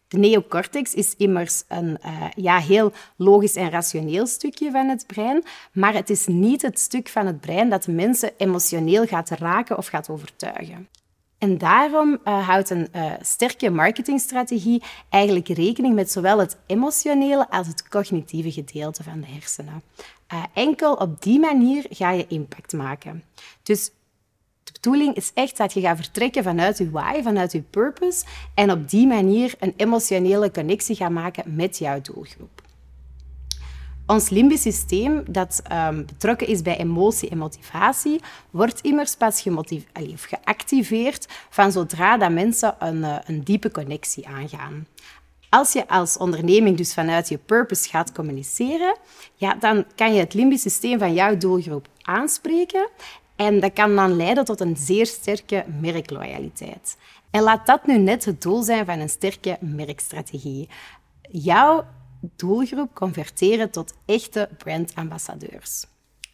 De 0.07 0.17
neocortex 0.17 0.93
is 0.93 1.15
immers 1.15 1.63
een 1.67 1.97
uh, 2.05 2.25
ja, 2.35 2.59
heel 2.59 2.91
logisch 3.15 3.55
en 3.55 3.69
rationeel 3.69 4.27
stukje 4.27 4.71
van 4.71 4.87
het 4.87 5.07
brein, 5.07 5.43
maar 5.73 5.93
het 5.93 6.09
is 6.09 6.27
niet 6.27 6.61
het 6.61 6.79
stuk 6.79 7.09
van 7.09 7.25
het 7.25 7.41
brein 7.41 7.69
dat 7.69 7.87
mensen 7.87 8.31
emotioneel 8.37 9.05
gaat 9.05 9.29
raken 9.29 9.77
of 9.77 9.87
gaat 9.87 10.09
overtuigen. 10.09 10.87
En 11.41 11.57
daarom 11.57 12.19
uh, 12.25 12.47
houdt 12.47 12.69
een 12.69 12.87
uh, 12.95 13.11
sterke 13.21 13.69
marketingstrategie 13.69 14.83
eigenlijk 15.09 15.47
rekening 15.47 15.95
met 15.95 16.11
zowel 16.11 16.39
het 16.39 16.57
emotionele 16.65 17.49
als 17.49 17.67
het 17.67 17.87
cognitieve 17.87 18.51
gedeelte 18.51 19.03
van 19.03 19.21
de 19.21 19.27
hersenen. 19.27 19.81
Uh, 20.33 20.43
enkel 20.53 20.93
op 20.93 21.21
die 21.21 21.39
manier 21.39 21.85
ga 21.89 22.11
je 22.11 22.27
impact 22.27 22.73
maken. 22.73 23.23
Dus 23.63 23.91
de 24.63 24.71
bedoeling 24.71 25.15
is 25.15 25.31
echt 25.33 25.57
dat 25.57 25.73
je 25.73 25.81
gaat 25.81 25.97
vertrekken 25.97 26.43
vanuit 26.43 26.77
je 26.77 26.89
why, 26.89 27.21
vanuit 27.21 27.51
je 27.51 27.61
purpose, 27.61 28.25
en 28.55 28.71
op 28.71 28.89
die 28.89 29.07
manier 29.07 29.55
een 29.59 29.73
emotionele 29.77 30.51
connectie 30.51 30.95
gaat 30.95 31.11
maken 31.11 31.55
met 31.55 31.77
jouw 31.77 32.01
doelgroep. 32.01 32.60
Ons 34.11 34.29
limbisch 34.29 34.61
systeem, 34.61 35.23
dat 35.29 35.61
um, 35.71 36.05
betrokken 36.05 36.47
is 36.47 36.61
bij 36.61 36.77
emotie 36.77 37.29
en 37.29 37.37
motivatie, 37.37 38.21
wordt 38.49 38.81
immers 38.81 39.15
pas 39.15 39.45
geactiveerd 40.15 41.27
van 41.49 41.71
zodra 41.71 42.17
dat 42.17 42.31
mensen 42.31 42.75
een, 42.79 42.97
uh, 42.97 43.15
een 43.25 43.43
diepe 43.43 43.71
connectie 43.71 44.27
aangaan. 44.27 44.87
Als 45.49 45.73
je 45.73 45.87
als 45.87 46.17
onderneming 46.17 46.77
dus 46.77 46.93
vanuit 46.93 47.29
je 47.29 47.37
purpose 47.37 47.89
gaat 47.89 48.11
communiceren, 48.11 48.97
ja, 49.35 49.53
dan 49.53 49.85
kan 49.95 50.13
je 50.13 50.19
het 50.19 50.33
limbisch 50.33 50.61
systeem 50.61 50.99
van 50.99 51.13
jouw 51.13 51.37
doelgroep 51.37 51.87
aanspreken 52.01 52.89
en 53.35 53.59
dat 53.59 53.73
kan 53.73 53.95
dan 53.95 54.15
leiden 54.15 54.45
tot 54.45 54.59
een 54.59 54.75
zeer 54.77 55.05
sterke 55.05 55.65
merkloyaliteit. 55.81 56.97
En 57.29 57.41
laat 57.41 57.65
dat 57.65 57.85
nu 57.85 57.97
net 57.97 58.25
het 58.25 58.41
doel 58.41 58.61
zijn 58.63 58.85
van 58.85 58.99
een 58.99 59.09
sterke 59.09 59.57
merkstrategie. 59.59 60.69
Jouw 61.21 61.85
doelgroep 62.35 62.93
converteren 62.93 63.71
tot 63.71 63.93
echte 64.05 64.49
brandambassadeurs. 64.57 65.85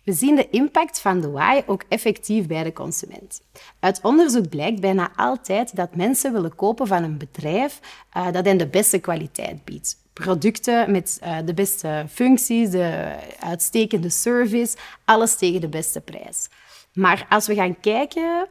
We 0.08 0.14
zien 0.14 0.36
de 0.36 0.50
impact 0.50 1.00
van 1.00 1.22
de 1.22 1.30
why 1.30 1.62
ook 1.66 1.84
effectief 1.90 2.48
bij 2.48 2.64
de 2.64 2.74
consument. 2.74 3.42
Uit 3.80 4.00
onderzoek 4.02 4.50
blijkt 4.50 4.82
bijna 4.82 5.12
altijd 5.16 5.76
dat 5.76 5.96
mensen 5.96 6.34
willen 6.34 6.56
kopen 6.56 6.88
van 6.88 7.04
een 7.04 7.18
bedrijf 7.18 7.80
uh, 8.18 8.32
dat 8.32 8.46
hen 8.46 8.58
de 8.58 8.68
beste 8.68 9.00
kwaliteit 9.00 9.66
biedt. 9.66 9.98
Producten 10.14 10.92
met 10.92 11.20
uh, 11.24 11.38
de 11.46 11.54
beste 11.54 12.06
functies, 12.10 12.70
de 12.70 13.16
uitstekende 13.40 14.10
service, 14.10 14.78
alles 15.06 15.36
tegen 15.36 15.62
de 15.62 15.70
beste 15.70 16.02
prijs. 16.02 16.48
Maar 16.94 17.26
als 17.30 17.48
we 17.48 17.56
gaan 17.56 17.80
kijken 17.80 18.48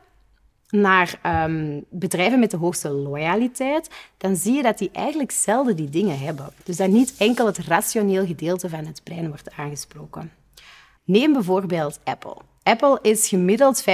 naar 0.69 1.21
um, 1.47 1.85
bedrijven 1.91 2.39
met 2.39 2.51
de 2.51 2.57
hoogste 2.57 2.91
loyaliteit, 2.91 3.91
dan 4.17 4.37
zie 4.37 4.55
je 4.55 4.63
dat 4.63 4.79
die 4.79 4.91
eigenlijk 4.93 5.31
zelden 5.31 5.77
die 5.77 5.89
dingen 5.89 6.19
hebben. 6.19 6.53
Dus 6.65 6.77
dat 6.77 6.89
niet 6.89 7.15
enkel 7.19 7.47
het 7.47 7.59
rationeel 7.59 8.27
gedeelte 8.27 8.69
van 8.69 8.87
het 8.87 9.01
brein 9.03 9.29
wordt 9.29 9.57
aangesproken. 9.57 10.33
Neem 11.05 11.33
bijvoorbeeld 11.33 12.01
Apple. 12.05 12.37
Apple 12.63 12.99
is 13.03 13.29
gemiddeld 13.29 13.85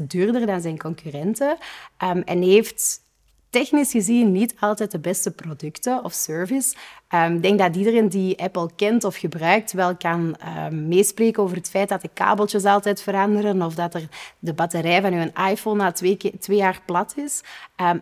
25% 0.00 0.06
duurder 0.06 0.46
dan 0.46 0.60
zijn 0.60 0.78
concurrenten 0.78 1.56
um, 2.04 2.22
en 2.22 2.42
heeft 2.42 3.00
technisch 3.50 3.90
gezien 3.90 4.32
niet 4.32 4.54
altijd 4.60 4.90
de 4.90 4.98
beste 4.98 5.30
producten 5.30 6.04
of 6.04 6.12
service. 6.12 6.76
Ehm, 7.08 7.34
ik 7.34 7.42
denk 7.42 7.58
dat 7.58 7.76
iedereen 7.76 8.08
die 8.08 8.38
Apple 8.42 8.70
kent 8.76 9.04
of 9.04 9.16
gebruikt 9.16 9.72
wel 9.72 9.96
kan 9.96 10.36
um, 10.70 10.88
meespreken 10.88 11.42
over 11.42 11.56
het 11.56 11.70
feit 11.70 11.88
dat 11.88 12.00
de 12.00 12.10
kabeltjes 12.14 12.64
altijd 12.64 13.02
veranderen 13.02 13.62
of 13.62 13.74
dat 13.74 13.94
er 13.94 14.08
de 14.38 14.52
batterij 14.52 15.00
van 15.00 15.12
uw 15.12 15.46
iPhone 15.50 15.82
na 15.82 15.92
twee, 15.92 16.18
jaar 16.46 16.80
plat 16.86 17.14
is. 17.16 17.40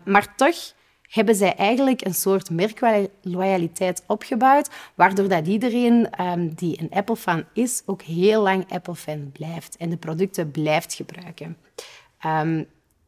maar 0.03 0.35
toch 0.35 0.75
hebben 1.01 1.35
zij 1.35 1.55
eigenlijk 1.55 2.05
een 2.05 2.13
soort 2.13 2.49
merkloyaliteit 2.49 4.03
opgebouwd, 4.07 4.69
waardoor 4.95 5.27
dat 5.27 5.47
iedereen 5.47 6.09
die 6.55 6.81
een 6.81 6.89
Apple-fan 6.91 7.43
is, 7.53 7.83
ook 7.85 8.01
heel 8.01 8.41
lang 8.41 8.71
Apple-fan 8.71 9.31
blijft 9.31 9.77
en 9.77 9.89
de 9.89 9.97
producten 9.97 10.51
blijft 10.51 10.93
gebruiken. 10.93 11.57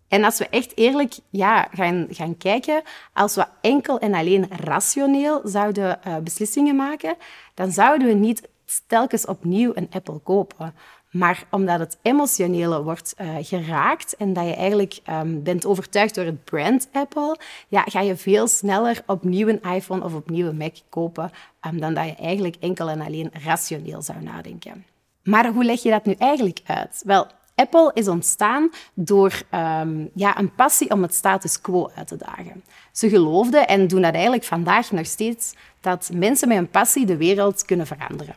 En 0.10 0.24
als 0.24 0.38
we 0.38 0.48
echt 0.50 0.78
eerlijk 0.78 1.14
ja, 1.30 1.68
gaan, 1.74 2.08
gaan 2.10 2.38
kijken, 2.38 2.82
als 3.14 3.36
we 3.36 3.46
enkel 3.62 4.00
en 4.00 4.14
alleen 4.14 4.48
rationeel 4.50 5.42
zouden 5.44 6.00
uh, 6.08 6.18
beslissingen 6.18 6.76
maken, 6.76 7.16
dan 7.54 7.72
zouden 7.72 8.08
we 8.08 8.14
niet 8.14 8.50
telkens 8.88 9.26
opnieuw 9.26 9.72
een 9.76 9.88
Apple 9.92 10.20
kopen. 10.20 10.74
Maar 11.10 11.44
omdat 11.52 11.80
het 11.80 11.98
emotionele 12.02 12.84
wordt 12.84 13.16
uh, 13.22 13.36
geraakt 13.42 14.16
en 14.16 14.34
dat 14.34 14.46
je 14.46 14.56
eigenlijk 14.56 15.00
um, 15.10 15.44
bent 15.44 15.66
overtuigd 15.66 16.16
door 16.16 16.26
het 16.26 16.44
brand 16.44 16.90
Apple, 16.92 17.38
ja, 17.68 17.84
ga 17.86 18.02
je 18.02 18.16
veel 18.16 18.48
sneller 18.48 19.04
opnieuw 19.06 19.48
een 19.48 19.62
iPhone 19.62 20.04
of 20.04 20.14
opnieuw 20.14 20.48
een 20.48 20.58
Mac 20.58 20.76
kopen 20.90 21.32
um, 21.68 21.80
dan 21.80 21.94
dat 21.94 22.06
je 22.06 22.16
eigenlijk 22.16 22.56
enkel 22.60 22.90
en 22.90 23.02
alleen 23.02 23.32
rationeel 23.44 24.02
zou 24.02 24.22
nadenken. 24.22 24.86
Maar 25.24 25.48
hoe 25.48 25.64
leg 25.64 25.84
je 25.84 25.90
dat 25.90 26.06
nu 26.06 26.14
eigenlijk 26.14 26.60
uit? 26.66 27.02
Wel, 27.06 27.28
Apple 27.60 27.92
is 27.94 28.08
ontstaan 28.08 28.70
door 28.94 29.42
um, 29.56 30.10
ja, 30.14 30.40
een 30.40 30.56
passie 30.56 30.92
om 30.92 31.02
het 31.02 31.14
status 31.14 31.62
quo 31.62 31.90
uit 31.96 32.08
te 32.08 32.18
dagen. 32.18 32.64
Ze 32.92 33.10
geloofden 33.10 33.68
en 33.68 33.88
doen 33.88 34.02
dat 34.02 34.14
eigenlijk 34.14 34.44
vandaag 34.44 34.92
nog 34.92 35.06
steeds 35.06 35.54
dat 35.82 36.10
mensen 36.14 36.48
met 36.48 36.58
een 36.58 36.70
passie 36.70 37.06
de 37.06 37.18
wereld 37.18 37.66
kunnen 37.66 37.88
veranderen. 37.88 38.36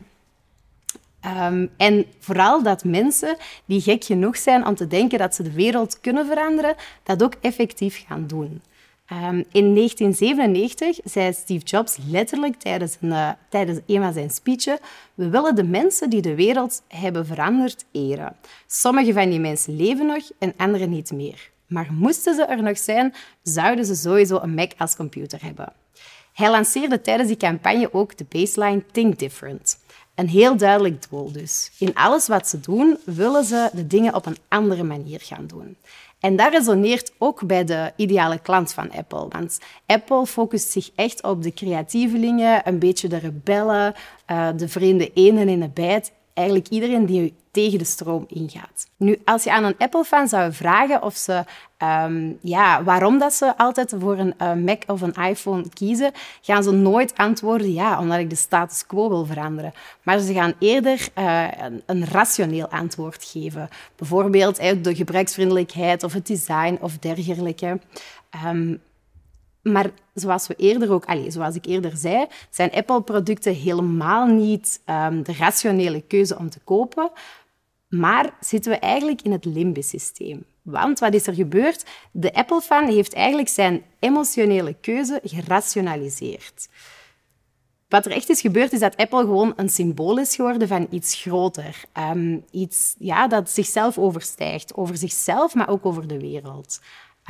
Um, 1.42 1.70
en 1.76 2.06
vooral 2.18 2.62
dat 2.62 2.84
mensen 2.84 3.36
die 3.64 3.80
gek 3.80 4.04
genoeg 4.04 4.36
zijn 4.36 4.66
om 4.66 4.74
te 4.74 4.86
denken 4.86 5.18
dat 5.18 5.34
ze 5.34 5.42
de 5.42 5.52
wereld 5.52 6.00
kunnen 6.00 6.26
veranderen, 6.26 6.74
dat 7.02 7.22
ook 7.22 7.34
effectief 7.40 8.04
gaan 8.06 8.26
doen. 8.26 8.62
Um, 9.10 9.44
in 9.52 9.74
1997 9.74 10.98
zei 11.04 11.32
Steve 11.32 11.64
Jobs 11.64 11.96
letterlijk 12.08 12.56
tijdens 12.56 12.96
een, 13.00 13.08
uh, 13.08 13.30
tijdens 13.48 13.78
een 13.86 14.02
van 14.02 14.12
zijn 14.12 14.30
speeches: 14.30 14.78
We 15.14 15.28
willen 15.28 15.54
de 15.54 15.64
mensen 15.64 16.10
die 16.10 16.22
de 16.22 16.34
wereld 16.34 16.82
hebben 16.88 17.26
veranderd 17.26 17.84
eren. 17.92 18.36
Sommige 18.66 19.12
van 19.12 19.30
die 19.30 19.40
mensen 19.40 19.76
leven 19.76 20.06
nog 20.06 20.30
en 20.38 20.54
anderen 20.56 20.90
niet 20.90 21.12
meer. 21.12 21.50
Maar 21.66 21.88
moesten 21.92 22.34
ze 22.34 22.44
er 22.44 22.62
nog 22.62 22.78
zijn, 22.78 23.14
zouden 23.42 23.84
ze 23.84 23.94
sowieso 23.94 24.38
een 24.42 24.54
Mac 24.54 24.72
als 24.78 24.96
computer 24.96 25.42
hebben. 25.42 25.72
Hij 26.32 26.50
lanceerde 26.50 27.00
tijdens 27.00 27.28
die 27.28 27.36
campagne 27.36 27.92
ook 27.92 28.16
de 28.16 28.26
baseline 28.28 28.82
Think 28.92 29.18
Different. 29.18 29.78
Een 30.14 30.28
heel 30.28 30.56
duidelijk 30.56 31.10
doel 31.10 31.32
dus. 31.32 31.70
In 31.78 31.94
alles 31.94 32.28
wat 32.28 32.48
ze 32.48 32.60
doen, 32.60 32.98
willen 33.04 33.44
ze 33.44 33.70
de 33.72 33.86
dingen 33.86 34.14
op 34.14 34.26
een 34.26 34.36
andere 34.48 34.82
manier 34.82 35.20
gaan 35.22 35.46
doen. 35.46 35.76
En 36.22 36.36
dat 36.36 36.52
resoneert 36.52 37.12
ook 37.18 37.46
bij 37.46 37.64
de 37.64 37.92
ideale 37.96 38.38
klant 38.38 38.72
van 38.72 38.90
Apple. 38.90 39.26
Want 39.28 39.58
Apple 39.86 40.26
focust 40.26 40.70
zich 40.70 40.90
echt 40.94 41.22
op 41.22 41.42
de 41.42 41.52
creatievelingen, 41.52 42.68
een 42.68 42.78
beetje 42.78 43.08
de 43.08 43.16
rebellen, 43.16 43.94
eh, 44.26 44.48
de 44.56 44.68
vreemde 44.68 45.12
enen 45.12 45.48
in 45.48 45.60
de 45.60 45.68
bijt 45.68 46.12
eigenlijk 46.34 46.68
iedereen 46.68 47.06
die 47.06 47.34
tegen 47.50 47.78
de 47.78 47.84
stroom 47.84 48.24
ingaat. 48.28 48.86
Nu, 48.96 49.20
als 49.24 49.44
je 49.44 49.52
aan 49.52 49.64
een 49.64 49.74
Apple-fan 49.78 50.28
zou 50.28 50.52
vragen 50.52 51.02
of 51.02 51.16
ze, 51.16 51.44
um, 51.78 52.38
ja, 52.40 52.84
waarom 52.84 53.18
dat 53.18 53.32
ze 53.32 53.56
altijd 53.56 53.94
voor 53.98 54.18
een 54.18 54.34
uh, 54.42 54.52
Mac 54.52 54.82
of 54.86 55.00
een 55.00 55.14
iPhone 55.14 55.68
kiezen, 55.68 56.12
gaan 56.40 56.62
ze 56.62 56.70
nooit 56.70 57.16
antwoorden 57.16 57.72
ja, 57.72 58.00
omdat 58.00 58.18
ik 58.18 58.30
de 58.30 58.36
status 58.36 58.86
quo 58.86 59.08
wil 59.08 59.24
veranderen. 59.24 59.72
Maar 60.02 60.18
ze 60.18 60.32
gaan 60.32 60.54
eerder 60.58 61.08
uh, 61.18 61.48
een, 61.86 62.04
rationeel 62.04 62.68
antwoord 62.68 63.24
geven. 63.24 63.68
Bijvoorbeeld 63.96 64.84
de 64.84 64.94
gebruiksvriendelijkheid 64.94 66.02
of 66.02 66.12
het 66.12 66.26
design 66.26 66.78
of 66.80 66.98
dergelijke. 66.98 67.80
Um, 68.46 68.80
maar 69.62 69.90
zoals, 70.14 70.46
we 70.46 70.54
eerder 70.56 70.92
ook, 70.92 71.04
allez, 71.04 71.34
zoals 71.34 71.54
ik 71.54 71.66
eerder 71.66 71.96
zei, 71.96 72.26
zijn 72.50 72.70
Apple-producten 72.70 73.54
helemaal 73.54 74.26
niet 74.26 74.80
um, 74.86 75.22
de 75.22 75.32
rationele 75.32 76.00
keuze 76.00 76.38
om 76.38 76.50
te 76.50 76.60
kopen. 76.64 77.10
Maar 77.88 78.30
zitten 78.40 78.72
we 78.72 78.78
eigenlijk 78.78 79.22
in 79.22 79.32
het 79.32 79.44
limbe-systeem. 79.44 80.44
Want 80.62 80.98
wat 80.98 81.14
is 81.14 81.26
er 81.26 81.34
gebeurd? 81.34 81.84
De 82.10 82.34
Apple-fan 82.34 82.86
heeft 82.88 83.12
eigenlijk 83.12 83.48
zijn 83.48 83.82
emotionele 83.98 84.74
keuze 84.80 85.20
gerationaliseerd. 85.24 86.68
Wat 87.88 88.06
er 88.06 88.12
echt 88.12 88.28
is 88.28 88.40
gebeurd, 88.40 88.72
is 88.72 88.80
dat 88.80 88.96
Apple 88.96 89.20
gewoon 89.20 89.52
een 89.56 89.68
symbool 89.68 90.18
is 90.18 90.34
geworden 90.34 90.68
van 90.68 90.86
iets 90.90 91.14
groter. 91.14 91.84
Um, 91.98 92.44
iets 92.50 92.94
ja, 92.98 93.28
dat 93.28 93.50
zichzelf 93.50 93.98
overstijgt. 93.98 94.74
Over 94.74 94.96
zichzelf, 94.96 95.54
maar 95.54 95.68
ook 95.68 95.86
over 95.86 96.06
de 96.06 96.18
wereld. 96.18 96.80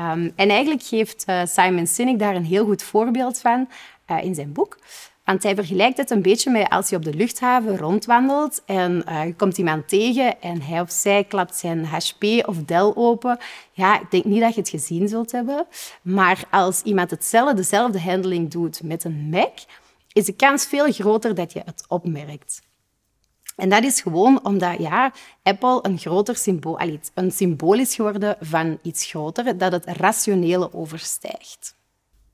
Um, 0.01 0.33
en 0.37 0.49
eigenlijk 0.49 0.83
geeft 0.83 1.25
uh, 1.29 1.41
Simon 1.45 1.87
Sinek 1.87 2.19
daar 2.19 2.35
een 2.35 2.45
heel 2.45 2.65
goed 2.65 2.83
voorbeeld 2.83 3.39
van 3.39 3.69
uh, 4.11 4.25
in 4.25 4.35
zijn 4.35 4.53
boek. 4.53 4.79
Want 5.25 5.43
hij 5.43 5.55
vergelijkt 5.55 5.97
het 5.97 6.11
een 6.11 6.23
beetje 6.23 6.51
met 6.51 6.69
als 6.69 6.89
je 6.89 6.97
op 6.97 7.05
de 7.05 7.15
luchthaven 7.15 7.77
rondwandelt 7.77 8.63
en 8.67 9.05
uh, 9.09 9.25
je 9.25 9.35
komt 9.35 9.59
iemand 9.59 9.89
tegen 9.89 10.41
en 10.41 10.63
hij 10.63 10.81
of 10.81 10.91
zij 10.91 11.25
klapt 11.25 11.57
zijn 11.57 11.85
HP 11.85 12.25
of 12.47 12.57
Dell 12.57 12.93
open. 12.95 13.39
Ja, 13.73 14.01
ik 14.01 14.11
denk 14.11 14.25
niet 14.25 14.41
dat 14.41 14.55
je 14.55 14.61
het 14.61 14.69
gezien 14.69 15.09
zult 15.09 15.33
hebben. 15.33 15.67
Maar 16.03 16.45
als 16.51 16.83
iemand 16.83 17.11
hetzelfde, 17.11 17.55
dezelfde 17.55 18.01
handling 18.01 18.51
doet 18.51 18.83
met 18.83 19.05
een 19.05 19.29
Mac, 19.31 19.59
is 20.13 20.25
de 20.25 20.37
kans 20.37 20.67
veel 20.67 20.93
groter 20.93 21.35
dat 21.35 21.53
je 21.53 21.63
het 21.65 21.85
opmerkt. 21.89 22.63
En 23.63 23.69
dat 23.69 23.85
is 23.85 24.01
gewoon 24.01 24.45
omdat 24.45 24.79
ja, 24.79 25.13
Apple 25.43 25.79
een 25.83 25.99
groter 25.99 26.37
symbool, 26.37 26.81
een 27.15 27.31
symbool 27.31 27.75
is 27.79 27.95
geworden 27.95 28.37
van 28.41 28.79
iets 28.83 29.07
groter, 29.07 29.59
dat 29.59 29.73
het 29.73 29.85
rationele 29.87 30.75
overstijgt. 30.75 31.77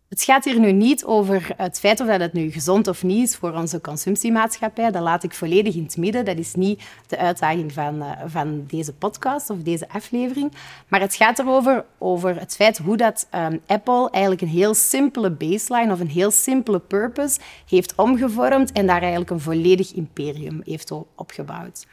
Het 0.08 0.22
gaat 0.22 0.44
hier 0.44 0.58
nu 0.58 0.72
niet 0.72 1.04
over 1.04 1.50
het 1.56 1.78
feit 1.78 2.00
of 2.00 2.06
dat 2.06 2.20
het 2.20 2.32
nu 2.32 2.50
gezond 2.50 2.88
of 2.88 3.02
niet 3.02 3.28
is 3.28 3.36
voor 3.36 3.52
onze 3.52 3.80
consumptiemaatschappij. 3.80 4.90
Dat 4.90 5.02
laat 5.02 5.22
ik 5.22 5.34
volledig 5.34 5.74
in 5.74 5.82
het 5.82 5.96
midden. 5.96 6.24
Dat 6.24 6.38
is 6.38 6.54
niet 6.54 6.82
de 7.06 7.18
uitdaging 7.18 7.72
van, 7.72 8.02
uh, 8.02 8.10
van 8.26 8.64
deze 8.66 8.92
podcast 8.92 9.50
of 9.50 9.58
deze 9.58 9.88
aflevering. 9.88 10.52
Maar 10.88 11.00
het 11.00 11.14
gaat 11.14 11.38
erover 11.38 11.84
over 11.98 12.40
het 12.40 12.56
feit 12.56 12.78
hoe 12.78 12.96
dat 12.96 13.28
um, 13.34 13.60
Apple 13.66 14.10
eigenlijk 14.10 14.42
een 14.42 14.48
heel 14.48 14.74
simpele 14.74 15.30
baseline 15.30 15.92
of 15.92 16.00
een 16.00 16.10
heel 16.10 16.30
simpele 16.30 16.78
purpose 16.78 17.40
heeft 17.68 17.94
omgevormd 17.94 18.72
en 18.72 18.86
daar 18.86 19.00
eigenlijk 19.00 19.30
een 19.30 19.40
volledig 19.40 19.92
imperium 19.92 20.60
heeft 20.64 20.92
opgebouwd. 21.14 21.86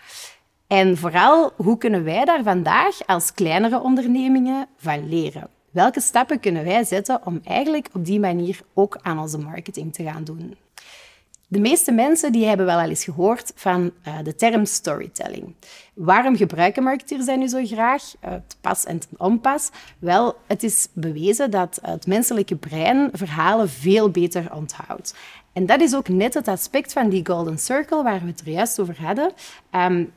En 0.67 0.97
vooral, 0.97 1.51
hoe 1.55 1.77
kunnen 1.77 2.03
wij 2.03 2.25
daar 2.25 2.43
vandaag 2.43 3.05
als 3.05 3.33
kleinere 3.33 3.81
ondernemingen 3.81 4.67
van 4.77 5.09
leren? 5.09 5.54
Welke 5.75 6.01
stappen 6.01 6.39
kunnen 6.39 6.63
wij 6.63 6.83
zetten 6.83 7.25
om 7.25 7.41
eigenlijk 7.43 7.87
op 7.93 8.05
die 8.05 8.19
manier 8.19 8.59
ook 8.73 8.99
aan 9.01 9.19
onze 9.19 9.37
marketing 9.37 9.93
te 9.93 10.03
gaan 10.03 10.23
doen? 10.23 10.55
De 11.47 11.59
meeste 11.59 11.91
mensen 11.91 12.31
die 12.31 12.45
hebben 12.45 12.65
wel 12.65 12.79
al 12.79 12.89
eens 12.89 13.03
gehoord 13.03 13.51
van 13.55 13.91
uh, 14.07 14.17
de 14.23 14.35
term 14.35 14.65
storytelling. 14.65 15.55
Waarom 15.93 16.35
gebruiken 16.35 16.83
marketeers 16.83 17.25
dat 17.25 17.37
nu 17.37 17.47
zo 17.47 17.65
graag? 17.65 18.13
Uh, 18.25 18.31
te 18.47 18.55
pas 18.61 18.85
en 18.85 18.99
te 18.99 19.07
onpas? 19.17 19.69
Wel, 19.99 20.35
het 20.47 20.63
is 20.63 20.87
bewezen 20.93 21.51
dat 21.51 21.79
het 21.81 22.07
menselijke 22.07 22.55
brein 22.55 23.09
verhalen 23.13 23.69
veel 23.69 24.09
beter 24.09 24.53
onthoudt. 24.53 25.15
En 25.53 25.65
dat 25.65 25.81
is 25.81 25.95
ook 25.95 26.07
net 26.07 26.33
het 26.33 26.47
aspect 26.47 26.93
van 26.93 27.09
die 27.09 27.25
golden 27.25 27.57
circle 27.57 28.03
waar 28.03 28.19
we 28.19 28.27
het 28.27 28.41
er 28.41 28.49
juist 28.49 28.79
over 28.79 29.01
hadden. 29.01 29.31
Um, 29.71 30.11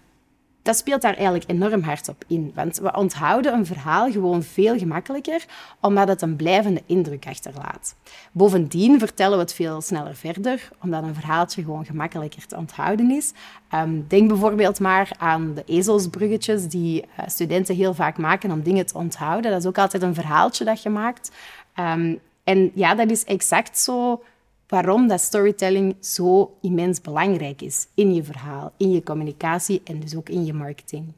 dat 0.69 0.77
speelt 0.77 1.03
daar 1.03 1.15
eigenlijk 1.15 1.51
enorm 1.51 1.83
hard 1.83 2.09
op 2.09 2.25
in. 2.27 2.53
Want 2.55 2.79
we 2.79 2.93
onthouden 2.93 3.53
een 3.53 3.67
verhaal 3.67 4.11
gewoon 4.11 4.43
veel 4.43 4.79
gemakkelijker, 4.79 5.45
omdat 5.81 6.09
het 6.09 6.23
een 6.23 6.37
blijvende 6.37 6.83
indruk 6.87 7.27
achterlaat. 7.27 7.95
Bovendien 8.33 8.99
vertellen 8.99 9.37
we 9.37 9.43
het 9.43 9.55
veel 9.55 9.81
sneller 9.81 10.15
verder, 10.15 10.69
omdat 10.83 11.03
een 11.03 11.15
verhaaltje 11.15 11.63
gewoon 11.63 11.85
gemakkelijker 11.85 12.47
te 12.47 12.57
onthouden 12.57 13.11
is. 13.11 13.33
Um, 13.75 14.05
denk 14.09 14.29
bijvoorbeeld 14.29 14.81
maar 14.81 15.11
aan 15.19 15.55
de 15.55 15.63
ezelsbruggetjes 15.67 16.67
die 16.67 17.03
uh, 17.03 17.27
studenten 17.27 17.75
heel 17.75 17.95
vaak 17.95 18.19
maken 18.19 18.51
om 18.51 18.63
dingen 18.63 18.87
te 18.87 18.99
onthouden. 18.99 19.51
Dat 19.51 19.61
is 19.61 19.67
ook 19.67 19.79
altijd 19.79 20.03
een 20.03 20.15
verhaaltje 20.15 20.65
dat 20.65 20.83
je 20.83 20.91
maakt. 20.91 21.31
Um, 21.81 22.19
en 22.45 22.71
ja, 22.75 22.95
dat 22.95 23.11
is 23.11 23.25
exact 23.25 23.79
zo 23.79 24.23
waarom 24.69 25.09
dat 25.09 25.21
storytelling 25.21 25.97
zo 26.01 26.57
immens 26.61 27.01
belangrijk 27.01 27.63
is 27.63 27.87
in 27.95 28.15
je 28.15 28.25
verhaal, 28.25 28.73
in 28.77 28.91
je 28.91 29.03
communicatie 29.03 29.81
en 29.85 30.01
dus 30.01 30.17
ook 30.17 30.29
in 30.29 30.45
je 30.45 30.53
marketing. 30.53 31.13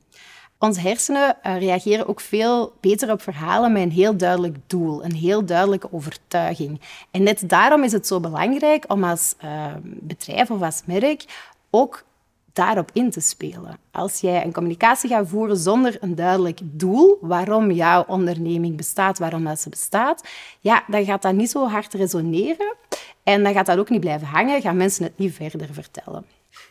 Onze 0.59 0.81
hersenen 0.81 1.37
uh, 1.43 1.59
reageren 1.59 2.09
ook 2.09 2.21
veel 2.21 2.73
beter 2.81 3.13
op 3.13 3.23
verhalen 3.23 3.73
met 3.73 3.83
een 3.83 3.91
heel 3.91 4.17
duidelijk 4.17 4.57
doel, 4.67 5.05
een 5.05 5.15
heel 5.15 5.45
duidelijke 5.45 5.93
overtuiging. 5.93 6.81
En 7.11 7.23
net 7.23 7.49
daarom 7.49 7.83
is 7.83 7.93
het 7.93 8.07
zo 8.07 8.21
belangrijk 8.21 8.85
om 8.89 9.05
als 9.05 9.35
uh, 9.45 9.67
bedrijf 9.85 10.51
of 10.51 10.63
als 10.63 10.83
merk 10.87 11.25
ook 11.71 12.05
daarop 12.53 12.91
in 12.93 13.11
te 13.11 13.21
spelen. 13.21 13.79
Als 13.91 14.21
jij 14.21 14.45
een 14.45 14.53
communicatie 14.53 15.11
gaat 15.11 15.29
voeren 15.29 15.57
zonder 15.57 15.97
een 16.01 16.15
duidelijk 16.15 16.61
doel, 16.63 17.19
waarom 17.21 17.71
jouw 17.71 18.05
onderneming 18.07 18.77
bestaat, 18.77 19.19
waarom 19.19 19.45
dat 19.45 19.61
ze 19.61 19.69
bestaat, 19.69 20.29
ja, 20.61 20.85
dan 20.87 21.05
gaat 21.05 21.23
dat 21.23 21.35
niet 21.35 21.51
zo 21.51 21.69
hard 21.69 21.95
resoneren 21.95 22.75
en 23.23 23.43
dan 23.43 23.53
gaat 23.53 23.67
dat 23.67 23.79
ook 23.79 23.91
niet 23.91 24.01
blijven 24.01 24.27
hangen, 24.27 24.61
gaan 24.61 24.77
mensen 24.77 25.05
het 25.05 25.19
niet 25.19 25.35
verder 25.35 25.69
vertellen. 25.73 26.25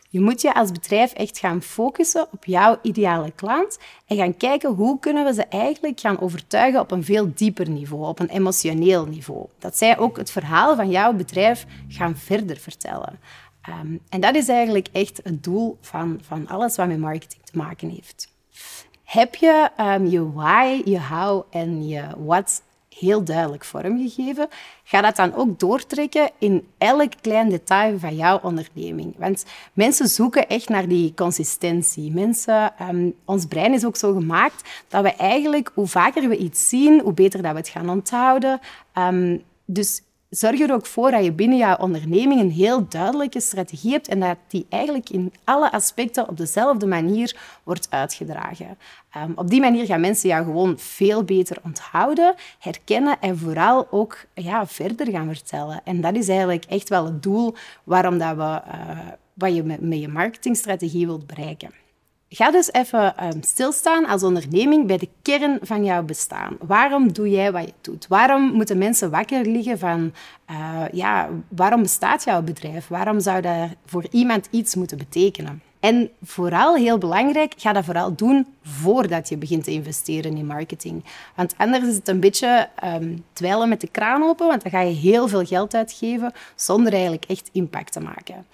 Je 0.08 0.20
moet 0.20 0.40
je 0.40 0.54
als 0.54 0.72
bedrijf 0.72 1.12
echt 1.12 1.38
gaan 1.38 1.62
focussen 1.62 2.26
op 2.32 2.44
jouw 2.44 2.78
ideale 2.82 3.30
klant 3.30 3.78
en 4.06 4.16
gaan 4.16 4.36
kijken 4.36 4.70
hoe 4.70 4.98
kunnen 4.98 5.24
we 5.24 5.34
ze 5.34 5.44
eigenlijk 5.44 6.00
gaan 6.00 6.20
overtuigen 6.20 6.80
op 6.80 6.90
een 6.90 7.04
veel 7.04 7.30
dieper 7.34 7.68
niveau, 7.68 8.06
op 8.06 8.18
een 8.18 8.28
emotioneel 8.28 9.06
niveau. 9.06 9.46
Dat 9.58 9.76
zij 9.76 9.98
ook 9.98 10.16
het 10.16 10.30
verhaal 10.30 10.76
van 10.76 10.90
jouw 10.90 11.12
bedrijf 11.12 11.66
gaan 11.88 12.16
verder 12.16 12.56
vertellen. 12.56 13.18
Um, 13.68 14.00
en 14.08 14.20
dat 14.20 14.34
is 14.34 14.48
eigenlijk 14.48 14.88
echt 14.92 15.20
het 15.24 15.44
doel 15.44 15.78
van, 15.80 16.18
van 16.22 16.48
alles 16.48 16.76
wat 16.76 16.86
met 16.86 16.98
marketing 16.98 17.42
te 17.44 17.56
maken 17.58 17.88
heeft. 17.88 18.32
Heb 19.04 19.34
je 19.34 19.70
um, 19.80 20.06
je 20.06 20.32
why, 20.32 20.82
je 20.84 21.00
how 21.00 21.42
en 21.50 21.88
je 21.88 22.04
what 22.18 22.62
heel 22.98 23.24
duidelijk 23.24 23.64
vormgegeven, 23.64 24.48
ga 24.84 25.00
dat 25.00 25.16
dan 25.16 25.34
ook 25.34 25.58
doortrekken 25.58 26.30
in 26.38 26.68
elk 26.78 27.12
klein 27.20 27.48
detail 27.48 27.98
van 27.98 28.16
jouw 28.16 28.40
onderneming. 28.42 29.14
Want 29.18 29.44
mensen 29.72 30.08
zoeken 30.08 30.48
echt 30.48 30.68
naar 30.68 30.88
die 30.88 31.14
consistentie. 31.14 32.12
Mensen, 32.12 32.72
um, 32.88 33.14
ons 33.24 33.46
brein 33.46 33.74
is 33.74 33.84
ook 33.84 33.96
zo 33.96 34.12
gemaakt 34.12 34.84
dat 34.88 35.02
we 35.02 35.14
eigenlijk, 35.14 35.70
hoe 35.74 35.86
vaker 35.86 36.28
we 36.28 36.36
iets 36.36 36.68
zien, 36.68 37.00
hoe 37.00 37.12
beter 37.12 37.42
dat 37.42 37.52
we 37.52 37.58
het 37.58 37.68
gaan 37.68 37.90
onthouden. 37.90 38.60
Dus 39.64 40.02
zorg 40.30 40.60
er 40.60 40.72
ook 40.72 40.86
voor 40.86 41.10
dat 41.10 41.24
je 41.24 41.32
binnen 41.32 41.58
jouw 41.58 41.76
onderneming 41.76 42.40
een 42.40 42.50
heel 42.50 42.88
duidelijke 42.88 43.40
strategie 43.40 43.92
hebt 43.92 44.08
en 44.08 44.20
dat 44.20 44.36
die 44.48 44.66
eigenlijk 44.68 45.10
in 45.10 45.32
alle 45.44 45.72
aspecten 45.72 46.28
op 46.28 46.36
dezelfde 46.36 46.86
manier 46.86 47.36
wordt 47.64 47.86
uitgedragen. 47.90 48.78
Um, 49.16 49.32
op 49.34 49.50
die 49.50 49.60
manier 49.60 49.84
gaan 49.84 50.00
mensen 50.00 50.28
jou 50.28 50.44
gewoon 50.44 50.78
veel 50.78 51.24
beter 51.24 51.56
onthouden, 51.64 52.34
herkennen 52.58 53.20
en 53.20 53.38
vooral 53.38 53.86
ook 53.90 54.24
ja, 54.34 54.66
verder 54.66 55.10
gaan 55.10 55.34
vertellen. 55.34 55.80
En 55.84 56.00
dat 56.00 56.14
is 56.16 56.28
eigenlijk 56.28 56.64
echt 56.64 56.88
wel 56.88 57.04
het 57.04 57.22
doel 57.22 57.54
waarom 57.84 58.18
dat 58.18 58.36
we, 58.36 58.42
uh, 58.42 58.98
wat 59.34 59.54
je 59.54 59.62
met 59.62 60.00
je 60.00 60.08
marketingstrategie 60.08 61.06
wilt 61.06 61.26
bereiken. 61.26 61.70
Ga 62.32 62.50
dus 62.50 62.72
even 62.72 63.24
um, 63.24 63.42
stilstaan 63.42 64.06
als 64.06 64.22
onderneming 64.22 64.86
bij 64.86 64.96
de 64.96 65.08
kern 65.22 65.58
van 65.62 65.84
jouw 65.84 66.02
bestaan. 66.02 66.56
Waarom 66.60 67.12
doe 67.12 67.30
jij 67.30 67.52
wat 67.52 67.64
je 67.64 67.72
doet? 67.80 68.06
Waarom 68.08 68.42
moeten 68.42 68.78
mensen 68.78 69.10
wakker 69.10 69.46
liggen 69.46 69.78
van, 69.78 70.12
uh, 70.50 70.84
ja, 70.92 71.28
waarom 71.48 71.82
bestaat 71.82 72.24
jouw 72.24 72.42
bedrijf? 72.42 72.88
Waarom 72.88 73.20
zou 73.20 73.40
dat 73.40 73.68
voor 73.86 74.06
iemand 74.10 74.48
iets 74.50 74.74
moeten 74.74 74.98
betekenen? 74.98 75.62
En 75.80 76.10
vooral, 76.22 76.76
heel 76.76 76.98
belangrijk, 76.98 77.54
ga 77.56 77.72
dat 77.72 77.84
vooral 77.84 78.14
doen 78.14 78.46
voordat 78.62 79.28
je 79.28 79.36
begint 79.36 79.64
te 79.64 79.70
investeren 79.70 80.36
in 80.36 80.46
marketing. 80.46 81.04
Want 81.34 81.54
anders 81.56 81.84
is 81.84 81.94
het 81.94 82.08
een 82.08 82.20
beetje 82.20 82.68
um, 82.84 83.68
met 83.68 83.80
de 83.80 83.88
kraan 83.90 84.22
open, 84.22 84.46
want 84.46 84.62
dan 84.62 84.70
ga 84.70 84.80
je 84.80 84.94
heel 84.94 85.28
veel 85.28 85.44
geld 85.44 85.74
uitgeven 85.74 86.32
zonder 86.54 86.92
eigenlijk 86.92 87.24
echt 87.24 87.48
impact 87.52 87.92
te 87.92 88.00
maken. 88.00 88.46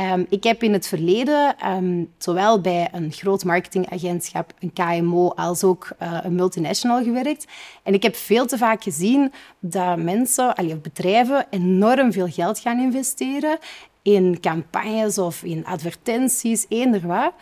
Um, 0.00 0.26
ik 0.28 0.44
heb 0.44 0.62
in 0.62 0.72
het 0.72 0.86
verleden 0.86 1.56
um, 1.66 2.12
zowel 2.18 2.60
bij 2.60 2.88
een 2.92 3.12
groot 3.12 3.44
marketingagentschap, 3.44 4.52
een 4.58 4.72
KMO, 4.72 5.28
als 5.28 5.64
ook 5.64 5.90
uh, 6.02 6.18
een 6.22 6.34
multinational 6.34 7.02
gewerkt. 7.02 7.46
En 7.82 7.94
ik 7.94 8.02
heb 8.02 8.16
veel 8.16 8.46
te 8.46 8.58
vaak 8.58 8.82
gezien 8.82 9.32
dat 9.60 9.98
mensen, 9.98 10.54
allee, 10.54 10.76
bedrijven, 10.76 11.46
enorm 11.50 12.12
veel 12.12 12.28
geld 12.28 12.58
gaan 12.58 12.80
investeren 12.80 13.58
in 14.02 14.40
campagnes 14.40 15.18
of 15.18 15.42
in 15.42 15.64
advertenties, 15.66 16.66
eender 16.68 17.06
wat, 17.06 17.32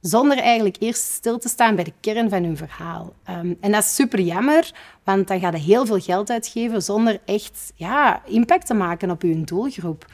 zonder 0.00 0.38
eigenlijk 0.38 0.76
eerst 0.78 1.02
stil 1.02 1.38
te 1.38 1.48
staan 1.48 1.74
bij 1.74 1.84
de 1.84 1.92
kern 2.00 2.30
van 2.30 2.42
hun 2.44 2.56
verhaal. 2.56 3.12
Um, 3.30 3.56
en 3.60 3.72
dat 3.72 3.82
is 3.82 3.94
super 3.94 4.20
jammer, 4.20 4.72
want 5.04 5.28
dan 5.28 5.40
ga 5.40 5.50
je 5.50 5.58
heel 5.58 5.86
veel 5.86 6.00
geld 6.00 6.30
uitgeven 6.30 6.82
zonder 6.82 7.20
echt 7.24 7.72
ja, 7.74 8.22
impact 8.26 8.66
te 8.66 8.74
maken 8.74 9.10
op 9.10 9.22
je 9.22 9.40
doelgroep. 9.40 10.06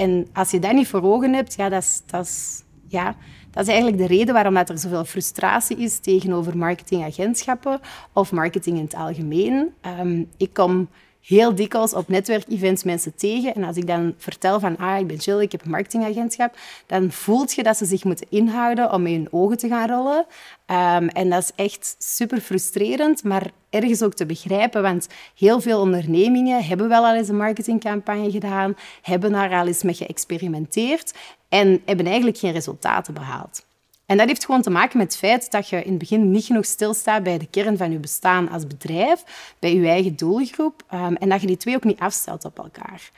En 0.00 0.26
als 0.32 0.50
je 0.50 0.58
dat 0.58 0.72
niet 0.72 0.88
voor 0.88 1.02
ogen 1.02 1.32
hebt, 1.32 1.54
ja, 1.54 1.68
dat 1.68 1.82
is, 1.82 2.02
dat 2.06 2.64
ja, 2.88 3.16
dat 3.50 3.62
is 3.62 3.68
eigenlijk 3.68 3.98
de 3.98 4.06
reden 4.06 4.34
waarom 4.34 4.54
dat 4.54 4.68
er 4.68 4.78
zoveel 4.78 5.04
frustratie 5.04 5.76
is 5.76 5.98
tegenover 5.98 6.56
marketingagentschappen 6.56 7.80
of 8.12 8.32
marketing 8.32 8.76
in 8.76 8.84
het 8.84 8.94
algemeen. 8.94 9.72
Um, 10.00 10.28
ik 10.36 10.52
kom 10.52 10.88
heel 11.20 11.54
dikwijls 11.54 11.94
op 11.94 12.08
netwerkevents 12.08 12.84
mensen 12.84 13.14
tegen. 13.14 13.54
En 13.54 13.64
als 13.64 13.76
ik 13.76 13.86
dan 13.86 14.14
vertel 14.16 14.60
van, 14.60 14.76
ah, 14.76 14.98
ik 14.98 15.06
ben 15.06 15.16
Jill, 15.16 15.40
ik 15.40 15.52
heb 15.52 15.64
een 15.64 15.70
marketingagentschap, 15.70 16.56
dan 16.86 17.10
voelt 17.10 17.54
je 17.54 17.62
dat 17.62 17.76
ze 17.76 17.84
zich 17.84 18.04
moeten 18.04 18.26
inhouden 18.30 18.92
om 18.92 19.02
met 19.02 19.12
hun 19.12 19.28
ogen 19.30 19.56
te 19.56 19.68
gaan 19.68 19.88
rollen. 19.88 20.26
Um, 20.66 21.08
en 21.08 21.30
dat 21.30 21.42
is 21.42 21.52
echt 21.54 21.94
super 21.98 22.40
frustrerend, 22.40 23.24
maar 23.24 23.50
ergens 23.70 24.02
ook 24.02 24.14
te 24.14 24.26
begrijpen, 24.26 24.82
want 24.82 25.08
heel 25.34 25.60
veel 25.60 25.80
ondernemingen 25.80 26.64
hebben 26.64 26.88
wel 26.88 27.06
al 27.06 27.14
eens 27.14 27.28
een 27.28 27.36
marketingcampagne 27.36 28.30
gedaan, 28.30 28.76
hebben 29.02 29.32
daar 29.32 29.50
al 29.50 29.66
eens 29.66 29.82
mee 29.82 29.94
geëxperimenteerd 29.94 31.14
en 31.48 31.82
hebben 31.84 32.06
eigenlijk 32.06 32.38
geen 32.38 32.52
resultaten 32.52 33.14
behaald. 33.14 33.68
En 34.10 34.16
dat 34.16 34.26
heeft 34.26 34.44
gewoon 34.44 34.62
te 34.62 34.70
maken 34.70 34.98
met 34.98 35.06
het 35.06 35.16
feit 35.16 35.50
dat 35.50 35.68
je 35.68 35.82
in 35.82 35.90
het 35.90 35.98
begin 35.98 36.30
niet 36.30 36.44
genoeg 36.44 36.64
stilstaat 36.64 37.22
bij 37.22 37.38
de 37.38 37.46
kern 37.46 37.76
van 37.76 37.92
je 37.92 37.98
bestaan 37.98 38.48
als 38.48 38.66
bedrijf, 38.66 39.24
bij 39.58 39.74
je 39.74 39.88
eigen 39.88 40.16
doelgroep, 40.16 40.82
um, 40.94 41.16
en 41.16 41.28
dat 41.28 41.40
je 41.40 41.46
die 41.46 41.56
twee 41.56 41.76
ook 41.76 41.84
niet 41.84 42.00
afstelt 42.00 42.44
op 42.44 42.58
elkaar. 42.58 43.10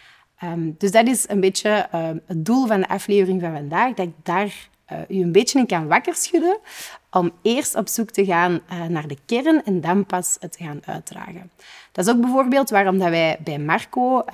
Um, 0.44 0.74
dus 0.78 0.90
dat 0.90 1.06
is 1.06 1.28
een 1.28 1.40
beetje 1.40 1.88
um, 1.94 2.20
het 2.26 2.44
doel 2.44 2.66
van 2.66 2.80
de 2.80 2.88
aflevering 2.88 3.40
van 3.40 3.52
vandaag, 3.52 3.94
dat 3.94 4.06
ik 4.06 4.12
daar 4.22 4.68
uh, 4.92 4.98
u 5.08 5.22
een 5.22 5.32
beetje 5.32 5.58
in 5.58 5.66
kan 5.66 5.86
wakker 5.86 6.14
schudden, 6.14 6.58
om 7.10 7.32
eerst 7.42 7.74
op 7.74 7.88
zoek 7.88 8.10
te 8.10 8.24
gaan 8.24 8.60
uh, 8.72 8.86
naar 8.86 9.06
de 9.06 9.18
kern 9.26 9.64
en 9.64 9.80
dan 9.80 10.06
pas 10.06 10.36
het 10.40 10.52
te 10.52 10.64
gaan 10.64 10.80
uitdragen. 10.84 11.50
Dat 11.92 12.06
is 12.06 12.12
ook 12.12 12.20
bijvoorbeeld 12.20 12.70
waarom 12.70 12.98
dat 12.98 13.08
wij 13.08 13.38
bij 13.44 13.58
Marco 13.58 14.24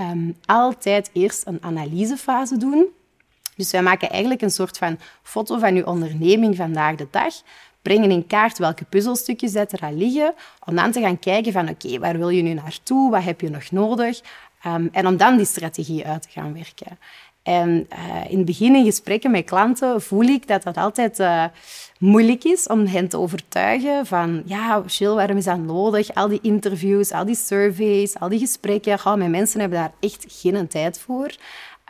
altijd 0.45 1.11
eerst 1.13 1.47
een 1.47 1.59
analysefase 1.61 2.57
doen. 2.57 2.87
Dus 3.59 3.71
wij 3.71 3.83
maken 3.83 4.11
eigenlijk 4.11 4.43
een 4.43 4.51
soort 4.51 4.79
van 4.79 4.99
foto 5.23 5.59
van 5.59 5.75
uw 5.75 5.85
onderneming 5.85 6.57
vandaag 6.57 6.95
de 6.95 7.07
dag, 7.11 7.35
brengen 7.83 8.11
in 8.11 8.27
kaart 8.27 8.59
welke 8.59 8.85
puzzelstukjes 8.85 9.55
er 9.55 9.81
al 9.81 9.95
liggen, 9.95 10.35
om 10.65 10.75
dan 10.75 10.93
te 10.93 11.01
gaan 11.01 11.19
kijken 11.19 11.53
van 11.53 11.69
oké, 11.69 11.99
waar 11.99 12.19
wil 12.19 12.29
je 12.29 12.43
nu 12.43 12.55
naartoe, 12.55 13.11
wat 13.11 13.23
heb 13.23 13.41
je 13.41 13.51
nog 13.51 13.71
nodig, 13.71 14.21
um, 14.67 14.89
en 14.93 15.07
om 15.07 15.17
dan 15.17 15.37
die 15.37 15.47
strategie 15.47 16.07
uit 16.07 16.23
te 16.23 16.29
gaan 16.31 16.55
werken. 16.55 16.99
En 17.43 17.89
uh, 17.93 18.31
in 18.31 18.37
het 18.37 18.47
begin 18.47 18.75
in 18.75 18.85
gesprekken 18.85 19.31
met 19.31 19.45
klanten 19.45 20.03
voel 20.03 20.23
ik 20.23 20.47
dat 20.47 20.63
dat 20.63 20.77
altijd 20.77 21.19
uh, 21.19 21.45
moeilijk 21.99 22.45
is 22.45 22.67
om 22.67 22.87
hen 22.87 23.09
te 23.09 23.19
overtuigen 23.19 24.07
van 24.07 24.43
ja, 24.45 24.83
chill, 24.87 25.15
waarom 25.15 25.37
is 25.37 25.45
dat 25.45 25.59
nodig? 25.59 26.15
Al 26.15 26.29
die 26.29 26.39
interviews, 26.43 27.13
al 27.13 27.25
die 27.25 27.37
surveys, 27.37 28.19
al 28.19 28.29
die 28.29 28.39
gesprekken. 28.39 29.19
Mijn 29.19 29.31
mensen 29.31 29.61
hebben 29.61 29.79
daar 29.79 29.93
echt 30.01 30.25
geen 30.29 30.69
tijd 30.69 30.99
voor. 30.99 31.35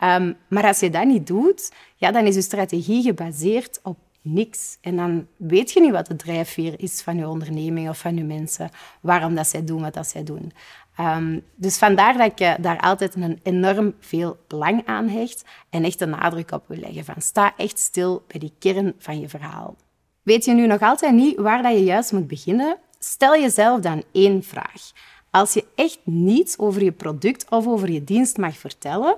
Um, 0.03 0.37
maar 0.47 0.63
als 0.63 0.79
je 0.79 0.89
dat 0.89 1.05
niet 1.05 1.27
doet, 1.27 1.71
ja, 1.95 2.11
dan 2.11 2.25
is 2.25 2.35
je 2.35 2.41
strategie 2.41 3.03
gebaseerd 3.03 3.79
op 3.83 3.97
niks. 4.21 4.77
En 4.81 4.95
dan 4.95 5.27
weet 5.37 5.71
je 5.71 5.81
niet 5.81 5.91
wat 5.91 6.07
de 6.07 6.15
drijfveer 6.15 6.73
is 6.77 7.01
van 7.01 7.17
je 7.17 7.27
onderneming 7.27 7.89
of 7.89 7.97
van 7.97 8.15
je 8.15 8.23
mensen, 8.23 8.69
waarom 9.01 9.35
dat 9.35 9.47
zij 9.47 9.63
doen 9.63 9.81
wat 9.81 9.93
dat 9.93 10.07
zij 10.07 10.23
doen. 10.23 10.51
Um, 10.99 11.43
dus 11.55 11.77
vandaar 11.77 12.17
dat 12.17 12.31
ik 12.31 12.39
eh, 12.39 12.53
daar 12.59 12.79
altijd 12.79 13.15
een 13.15 13.39
enorm 13.43 13.93
veel 13.99 14.37
belang 14.47 14.85
aan 14.85 15.07
hecht 15.07 15.45
en 15.69 15.83
echt 15.83 16.01
een 16.01 16.09
nadruk 16.09 16.51
op 16.51 16.63
wil 16.67 16.77
leggen 16.77 17.05
van 17.05 17.21
sta 17.21 17.53
echt 17.57 17.79
stil 17.79 18.23
bij 18.27 18.39
die 18.39 18.53
kern 18.59 18.93
van 18.97 19.19
je 19.19 19.29
verhaal. 19.29 19.75
Weet 20.23 20.45
je 20.45 20.53
nu 20.53 20.67
nog 20.67 20.81
altijd 20.81 21.13
niet 21.13 21.37
waar 21.37 21.63
dat 21.63 21.71
je 21.71 21.83
juist 21.83 22.11
moet 22.11 22.27
beginnen? 22.27 22.77
Stel 22.99 23.39
jezelf 23.39 23.79
dan 23.79 24.03
één 24.11 24.43
vraag. 24.43 24.91
Als 25.31 25.53
je 25.53 25.65
echt 25.75 25.99
niets 26.03 26.57
over 26.57 26.83
je 26.83 26.91
product 26.91 27.49
of 27.49 27.67
over 27.67 27.91
je 27.91 28.03
dienst 28.03 28.37
mag 28.37 28.57
vertellen, 28.57 29.17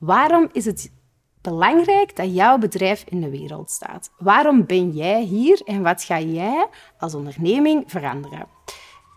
Waarom 0.00 0.48
is 0.52 0.64
het 0.64 0.92
belangrijk 1.40 2.16
dat 2.16 2.34
jouw 2.34 2.58
bedrijf 2.58 3.04
in 3.08 3.20
de 3.20 3.30
wereld 3.30 3.70
staat? 3.70 4.10
Waarom 4.18 4.66
ben 4.66 4.90
jij 4.90 5.22
hier 5.22 5.60
en 5.64 5.82
wat 5.82 6.02
ga 6.02 6.20
jij 6.20 6.66
als 6.98 7.14
onderneming 7.14 7.84
veranderen? 7.86 8.46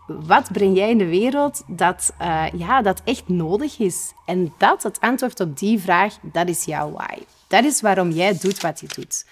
Wat 0.06 0.52
breng 0.52 0.76
jij 0.76 0.90
in 0.90 0.98
de 0.98 1.06
wereld 1.06 1.62
dat, 1.66 2.14
uh, 2.20 2.46
ja, 2.56 2.82
dat 2.82 3.02
echt 3.04 3.28
nodig 3.28 3.78
is? 3.78 4.12
En 4.26 4.52
dat, 4.58 4.82
het 4.82 5.00
antwoord 5.00 5.40
op 5.40 5.58
die 5.58 5.80
vraag, 5.80 6.18
dat 6.22 6.48
is 6.48 6.64
jouw 6.64 6.92
why. 6.92 7.18
Dat 7.48 7.64
is 7.64 7.80
waarom 7.80 8.10
jij 8.10 8.38
doet 8.38 8.60
wat 8.60 8.80
je 8.80 8.88
doet. 8.94 9.26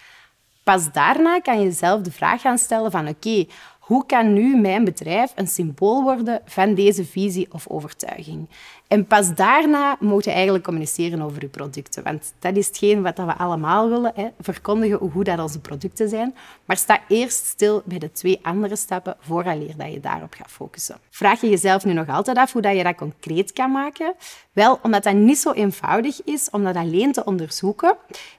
Pas 0.62 0.92
daarna 0.92 1.40
kan 1.40 1.60
je 1.60 1.70
zelf 1.70 2.00
de 2.00 2.12
vraag 2.12 2.40
gaan 2.40 2.58
stellen 2.58 2.90
van 2.90 3.08
oké, 3.08 3.46
hoe 3.80 4.06
kan 4.06 4.32
nu 4.32 4.56
mijn 4.56 4.84
bedrijf 4.84 5.32
een 5.34 5.48
symbool 5.48 6.02
worden 6.02 6.40
van 6.44 6.74
deze 6.74 7.04
visie 7.04 7.52
of 7.52 7.68
overtuiging? 7.68 8.48
En 8.92 9.06
pas 9.06 9.34
daarna 9.34 9.96
moet 10.00 10.24
je 10.24 10.30
eigenlijk 10.30 10.64
communiceren 10.64 11.22
over 11.22 11.42
je 11.42 11.48
producten. 11.48 12.02
Want 12.02 12.34
dat 12.38 12.56
is 12.56 12.66
hetgeen 12.66 13.02
wat 13.02 13.16
we 13.16 13.34
allemaal 13.36 13.88
willen. 13.88 14.12
Hè. 14.14 14.28
Verkondigen 14.40 14.98
hoe 14.98 15.10
goed 15.10 15.24
dat 15.24 15.38
onze 15.38 15.60
producten 15.60 16.08
zijn. 16.08 16.34
Maar 16.64 16.76
sta 16.76 17.00
eerst 17.08 17.46
stil 17.46 17.82
bij 17.84 17.98
de 17.98 18.12
twee 18.12 18.38
andere 18.42 18.76
stappen 18.76 19.16
vooraleer 19.20 19.76
dat 19.76 19.92
je 19.92 20.00
daarop 20.00 20.34
gaat 20.34 20.50
focussen. 20.50 20.96
Vraag 21.10 21.40
je 21.40 21.48
jezelf 21.48 21.84
nu 21.84 21.92
nog 21.92 22.08
altijd 22.08 22.36
af 22.36 22.52
hoe 22.52 22.62
dat 22.62 22.76
je 22.76 22.82
dat 22.82 22.94
concreet 22.94 23.52
kan 23.52 23.72
maken? 23.72 24.14
Wel, 24.52 24.78
omdat 24.82 25.02
dat 25.02 25.14
niet 25.14 25.38
zo 25.38 25.52
eenvoudig 25.52 26.24
is 26.24 26.50
om 26.50 26.64
dat 26.64 26.76
alleen 26.76 27.12
te 27.12 27.24
onderzoeken, 27.24 27.96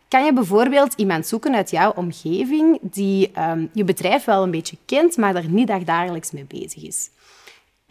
kan 0.07 0.25
je 0.25 0.33
bijvoorbeeld 0.33 0.93
iemand 0.93 1.27
zoeken 1.27 1.55
uit 1.55 1.71
jouw 1.71 1.91
omgeving 1.95 2.79
die 2.81 3.31
um, 3.39 3.69
je 3.73 3.83
bedrijf 3.83 4.25
wel 4.25 4.43
een 4.43 4.51
beetje 4.51 4.77
kent, 4.85 5.17
maar 5.17 5.35
er 5.35 5.49
niet 5.49 5.85
dagelijks 5.85 6.31
mee 6.31 6.45
bezig 6.45 6.83
is. 6.83 7.09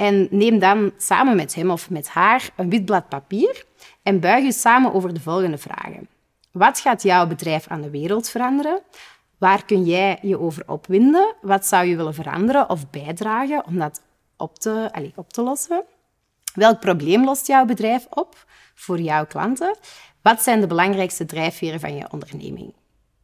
En 0.03 0.27
neem 0.31 0.59
dan 0.59 0.93
samen 0.97 1.37
met 1.37 1.55
hem 1.55 1.71
of 1.71 1.91
met 1.91 2.09
haar 2.09 2.51
een 2.57 2.71
wit 2.71 2.85
blad 2.85 3.09
papier 3.09 3.65
en 4.03 4.21
buig 4.21 4.45
je 4.45 4.53
samen 4.53 4.95
over 4.95 5.15
de 5.15 5.21
volgende 5.21 5.59
vragen. 5.59 6.09
Wat 6.53 6.81
gaat 6.81 7.03
jouw 7.03 7.27
bedrijf 7.27 7.69
aan 7.69 7.81
de 7.81 7.91
wereld 7.91 8.29
veranderen? 8.29 8.81
Waar 9.39 9.65
kun 9.65 9.85
jij 9.85 10.19
je 10.23 10.39
over 10.39 10.63
opwinden? 10.67 11.35
Wat 11.41 11.67
zou 11.67 11.87
je 11.87 11.97
willen 11.97 12.15
veranderen 12.15 12.71
of 12.71 12.91
bijdragen 12.91 13.67
om 13.67 13.79
dat 13.79 14.03
op 14.37 14.59
te, 14.59 14.89
allez, 14.93 15.11
op 15.15 15.33
te 15.33 15.43
lossen? 15.43 15.85
Welk 16.55 16.81
probleem 16.81 17.25
lost 17.25 17.47
jouw 17.47 17.65
bedrijf 17.65 18.07
op 18.11 18.45
voor 18.75 19.01
jouw 19.01 19.27
klanten? 19.27 19.77
Wat 20.23 20.43
zijn 20.43 20.61
de 20.61 20.67
belangrijkste 20.67 21.27
drijfveren 21.27 21.81
van 21.81 21.97
je 21.97 22.07
onderneming? 22.11 22.75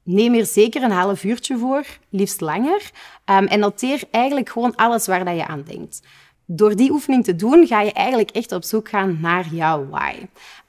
Neem 0.02 0.34
er 0.34 0.46
zeker 0.46 0.82
een 0.82 0.90
half 0.90 1.24
uurtje 1.24 1.58
voor, 1.58 1.86
liefst 2.08 2.40
langer, 2.40 2.90
um, 3.24 3.46
en 3.46 3.58
noteer 3.58 4.02
eigenlijk 4.10 4.48
gewoon 4.48 4.76
alles 4.76 5.06
waar 5.06 5.24
dat 5.24 5.36
je 5.36 5.46
aan 5.46 5.62
denkt. 5.62 6.02
Door 6.50 6.76
die 6.76 6.90
oefening 6.90 7.24
te 7.24 7.36
doen, 7.36 7.66
ga 7.66 7.80
je 7.80 7.92
eigenlijk 7.92 8.30
echt 8.30 8.52
op 8.52 8.64
zoek 8.64 8.88
gaan 8.88 9.18
naar 9.20 9.46
jouw 9.52 9.88
why. 9.88 10.14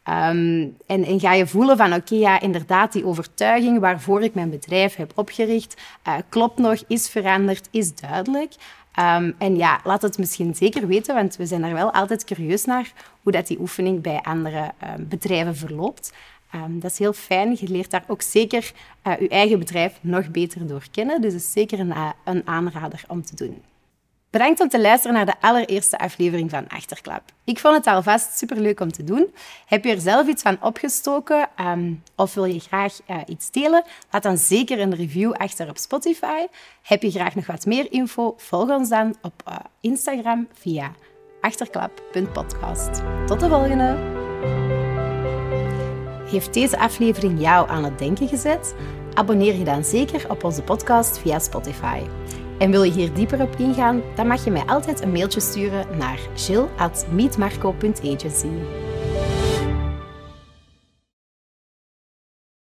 Um, 0.09 0.77
en, 0.85 1.03
en, 1.05 1.19
ga 1.19 1.33
je 1.33 1.47
voelen 1.47 1.77
van, 1.77 1.93
oké, 1.93 2.15
ja, 2.15 2.39
inderdaad, 2.39 2.93
die 2.93 3.05
overtuiging 3.05 3.79
waarvoor 3.79 4.21
ik 4.21 4.33
mijn 4.33 4.49
bedrijf 4.49 4.95
heb 4.95 5.11
opgericht, 5.15 5.81
uh, 6.07 6.13
klopt 6.29 6.57
nog, 6.57 6.83
is 6.87 7.09
veranderd, 7.09 7.67
is 7.71 7.95
duidelijk. 7.95 8.53
Um, 8.99 9.35
en 9.37 9.55
ja, 9.55 9.79
laat 9.83 10.01
het 10.01 10.17
misschien 10.17 10.55
zeker 10.55 10.87
weten, 10.87 11.15
want 11.15 11.35
we 11.35 11.45
zijn 11.45 11.63
er 11.63 11.73
wel 11.73 11.93
altijd 11.93 12.23
curieus 12.23 12.65
naar 12.65 12.93
hoe 13.21 13.31
dat 13.31 13.47
die 13.47 13.59
oefening 13.59 14.01
bij 14.01 14.19
andere 14.21 14.71
um, 14.97 15.07
bedrijven 15.07 15.55
verloopt. 15.55 16.13
Dat 16.69 16.91
is 16.91 16.99
heel 16.99 17.13
fijn. 17.13 17.57
Je 17.59 17.67
leert 17.67 17.91
daar 17.91 18.03
ook 18.07 18.21
zeker 18.21 18.71
uh, 19.07 19.19
je 19.19 19.27
eigen 19.27 19.59
bedrijf 19.59 19.97
nog 20.01 20.29
beter 20.31 20.67
door 20.67 20.83
kennen. 20.91 21.21
Dus 21.21 21.33
het 21.33 21.41
is 21.41 21.51
zeker 21.51 21.79
een, 21.79 21.87
uh, 21.87 22.09
een 22.25 22.41
aanrader 22.45 23.03
om 23.07 23.23
te 23.23 23.35
doen. 23.35 23.61
Bedankt 24.29 24.59
om 24.59 24.69
te 24.69 24.81
luisteren 24.81 25.15
naar 25.15 25.25
de 25.25 25.41
allereerste 25.41 25.97
aflevering 25.97 26.49
van 26.49 26.67
Achterklap. 26.67 27.21
Ik 27.43 27.59
vond 27.59 27.75
het 27.75 27.87
alvast 27.87 28.37
superleuk 28.37 28.79
om 28.79 28.91
te 28.91 29.03
doen. 29.03 29.33
Heb 29.65 29.83
je 29.83 29.91
er 29.91 30.01
zelf 30.01 30.27
iets 30.27 30.41
van 30.41 30.57
opgestoken 30.61 31.49
um, 31.59 32.03
of 32.15 32.33
wil 32.33 32.45
je 32.45 32.59
graag 32.59 32.99
uh, 33.07 33.17
iets 33.25 33.51
delen? 33.51 33.83
Laat 34.11 34.23
dan 34.23 34.37
zeker 34.37 34.79
een 34.79 34.95
review 34.95 35.31
achter 35.31 35.69
op 35.69 35.77
Spotify. 35.77 36.45
Heb 36.81 37.01
je 37.01 37.11
graag 37.11 37.35
nog 37.35 37.45
wat 37.45 37.65
meer 37.65 37.91
info? 37.91 38.33
Volg 38.37 38.69
ons 38.69 38.89
dan 38.89 39.15
op 39.21 39.43
uh, 39.47 39.55
Instagram 39.81 40.47
via 40.53 40.91
achterklap.podcast. 41.41 43.01
Tot 43.25 43.39
de 43.39 43.47
volgende! 43.47 43.97
Heeft 46.31 46.53
deze 46.53 46.79
aflevering 46.79 47.41
jou 47.41 47.69
aan 47.69 47.83
het 47.83 47.99
denken 47.99 48.27
gezet? 48.27 48.75
Abonneer 49.13 49.55
je 49.55 49.63
dan 49.63 49.83
zeker 49.83 50.29
op 50.29 50.43
onze 50.43 50.61
podcast 50.61 51.19
via 51.19 51.39
Spotify. 51.39 52.01
En 52.59 52.71
wil 52.71 52.83
je 52.83 52.91
hier 52.91 53.13
dieper 53.13 53.41
op 53.41 53.55
ingaan, 53.57 54.01
dan 54.15 54.27
mag 54.27 54.43
je 54.43 54.51
mij 54.51 54.65
altijd 54.65 55.01
een 55.01 55.11
mailtje 55.11 55.39
sturen 55.39 55.97
naar 55.97 56.19
jill.meetmarco.agency. 56.33 58.47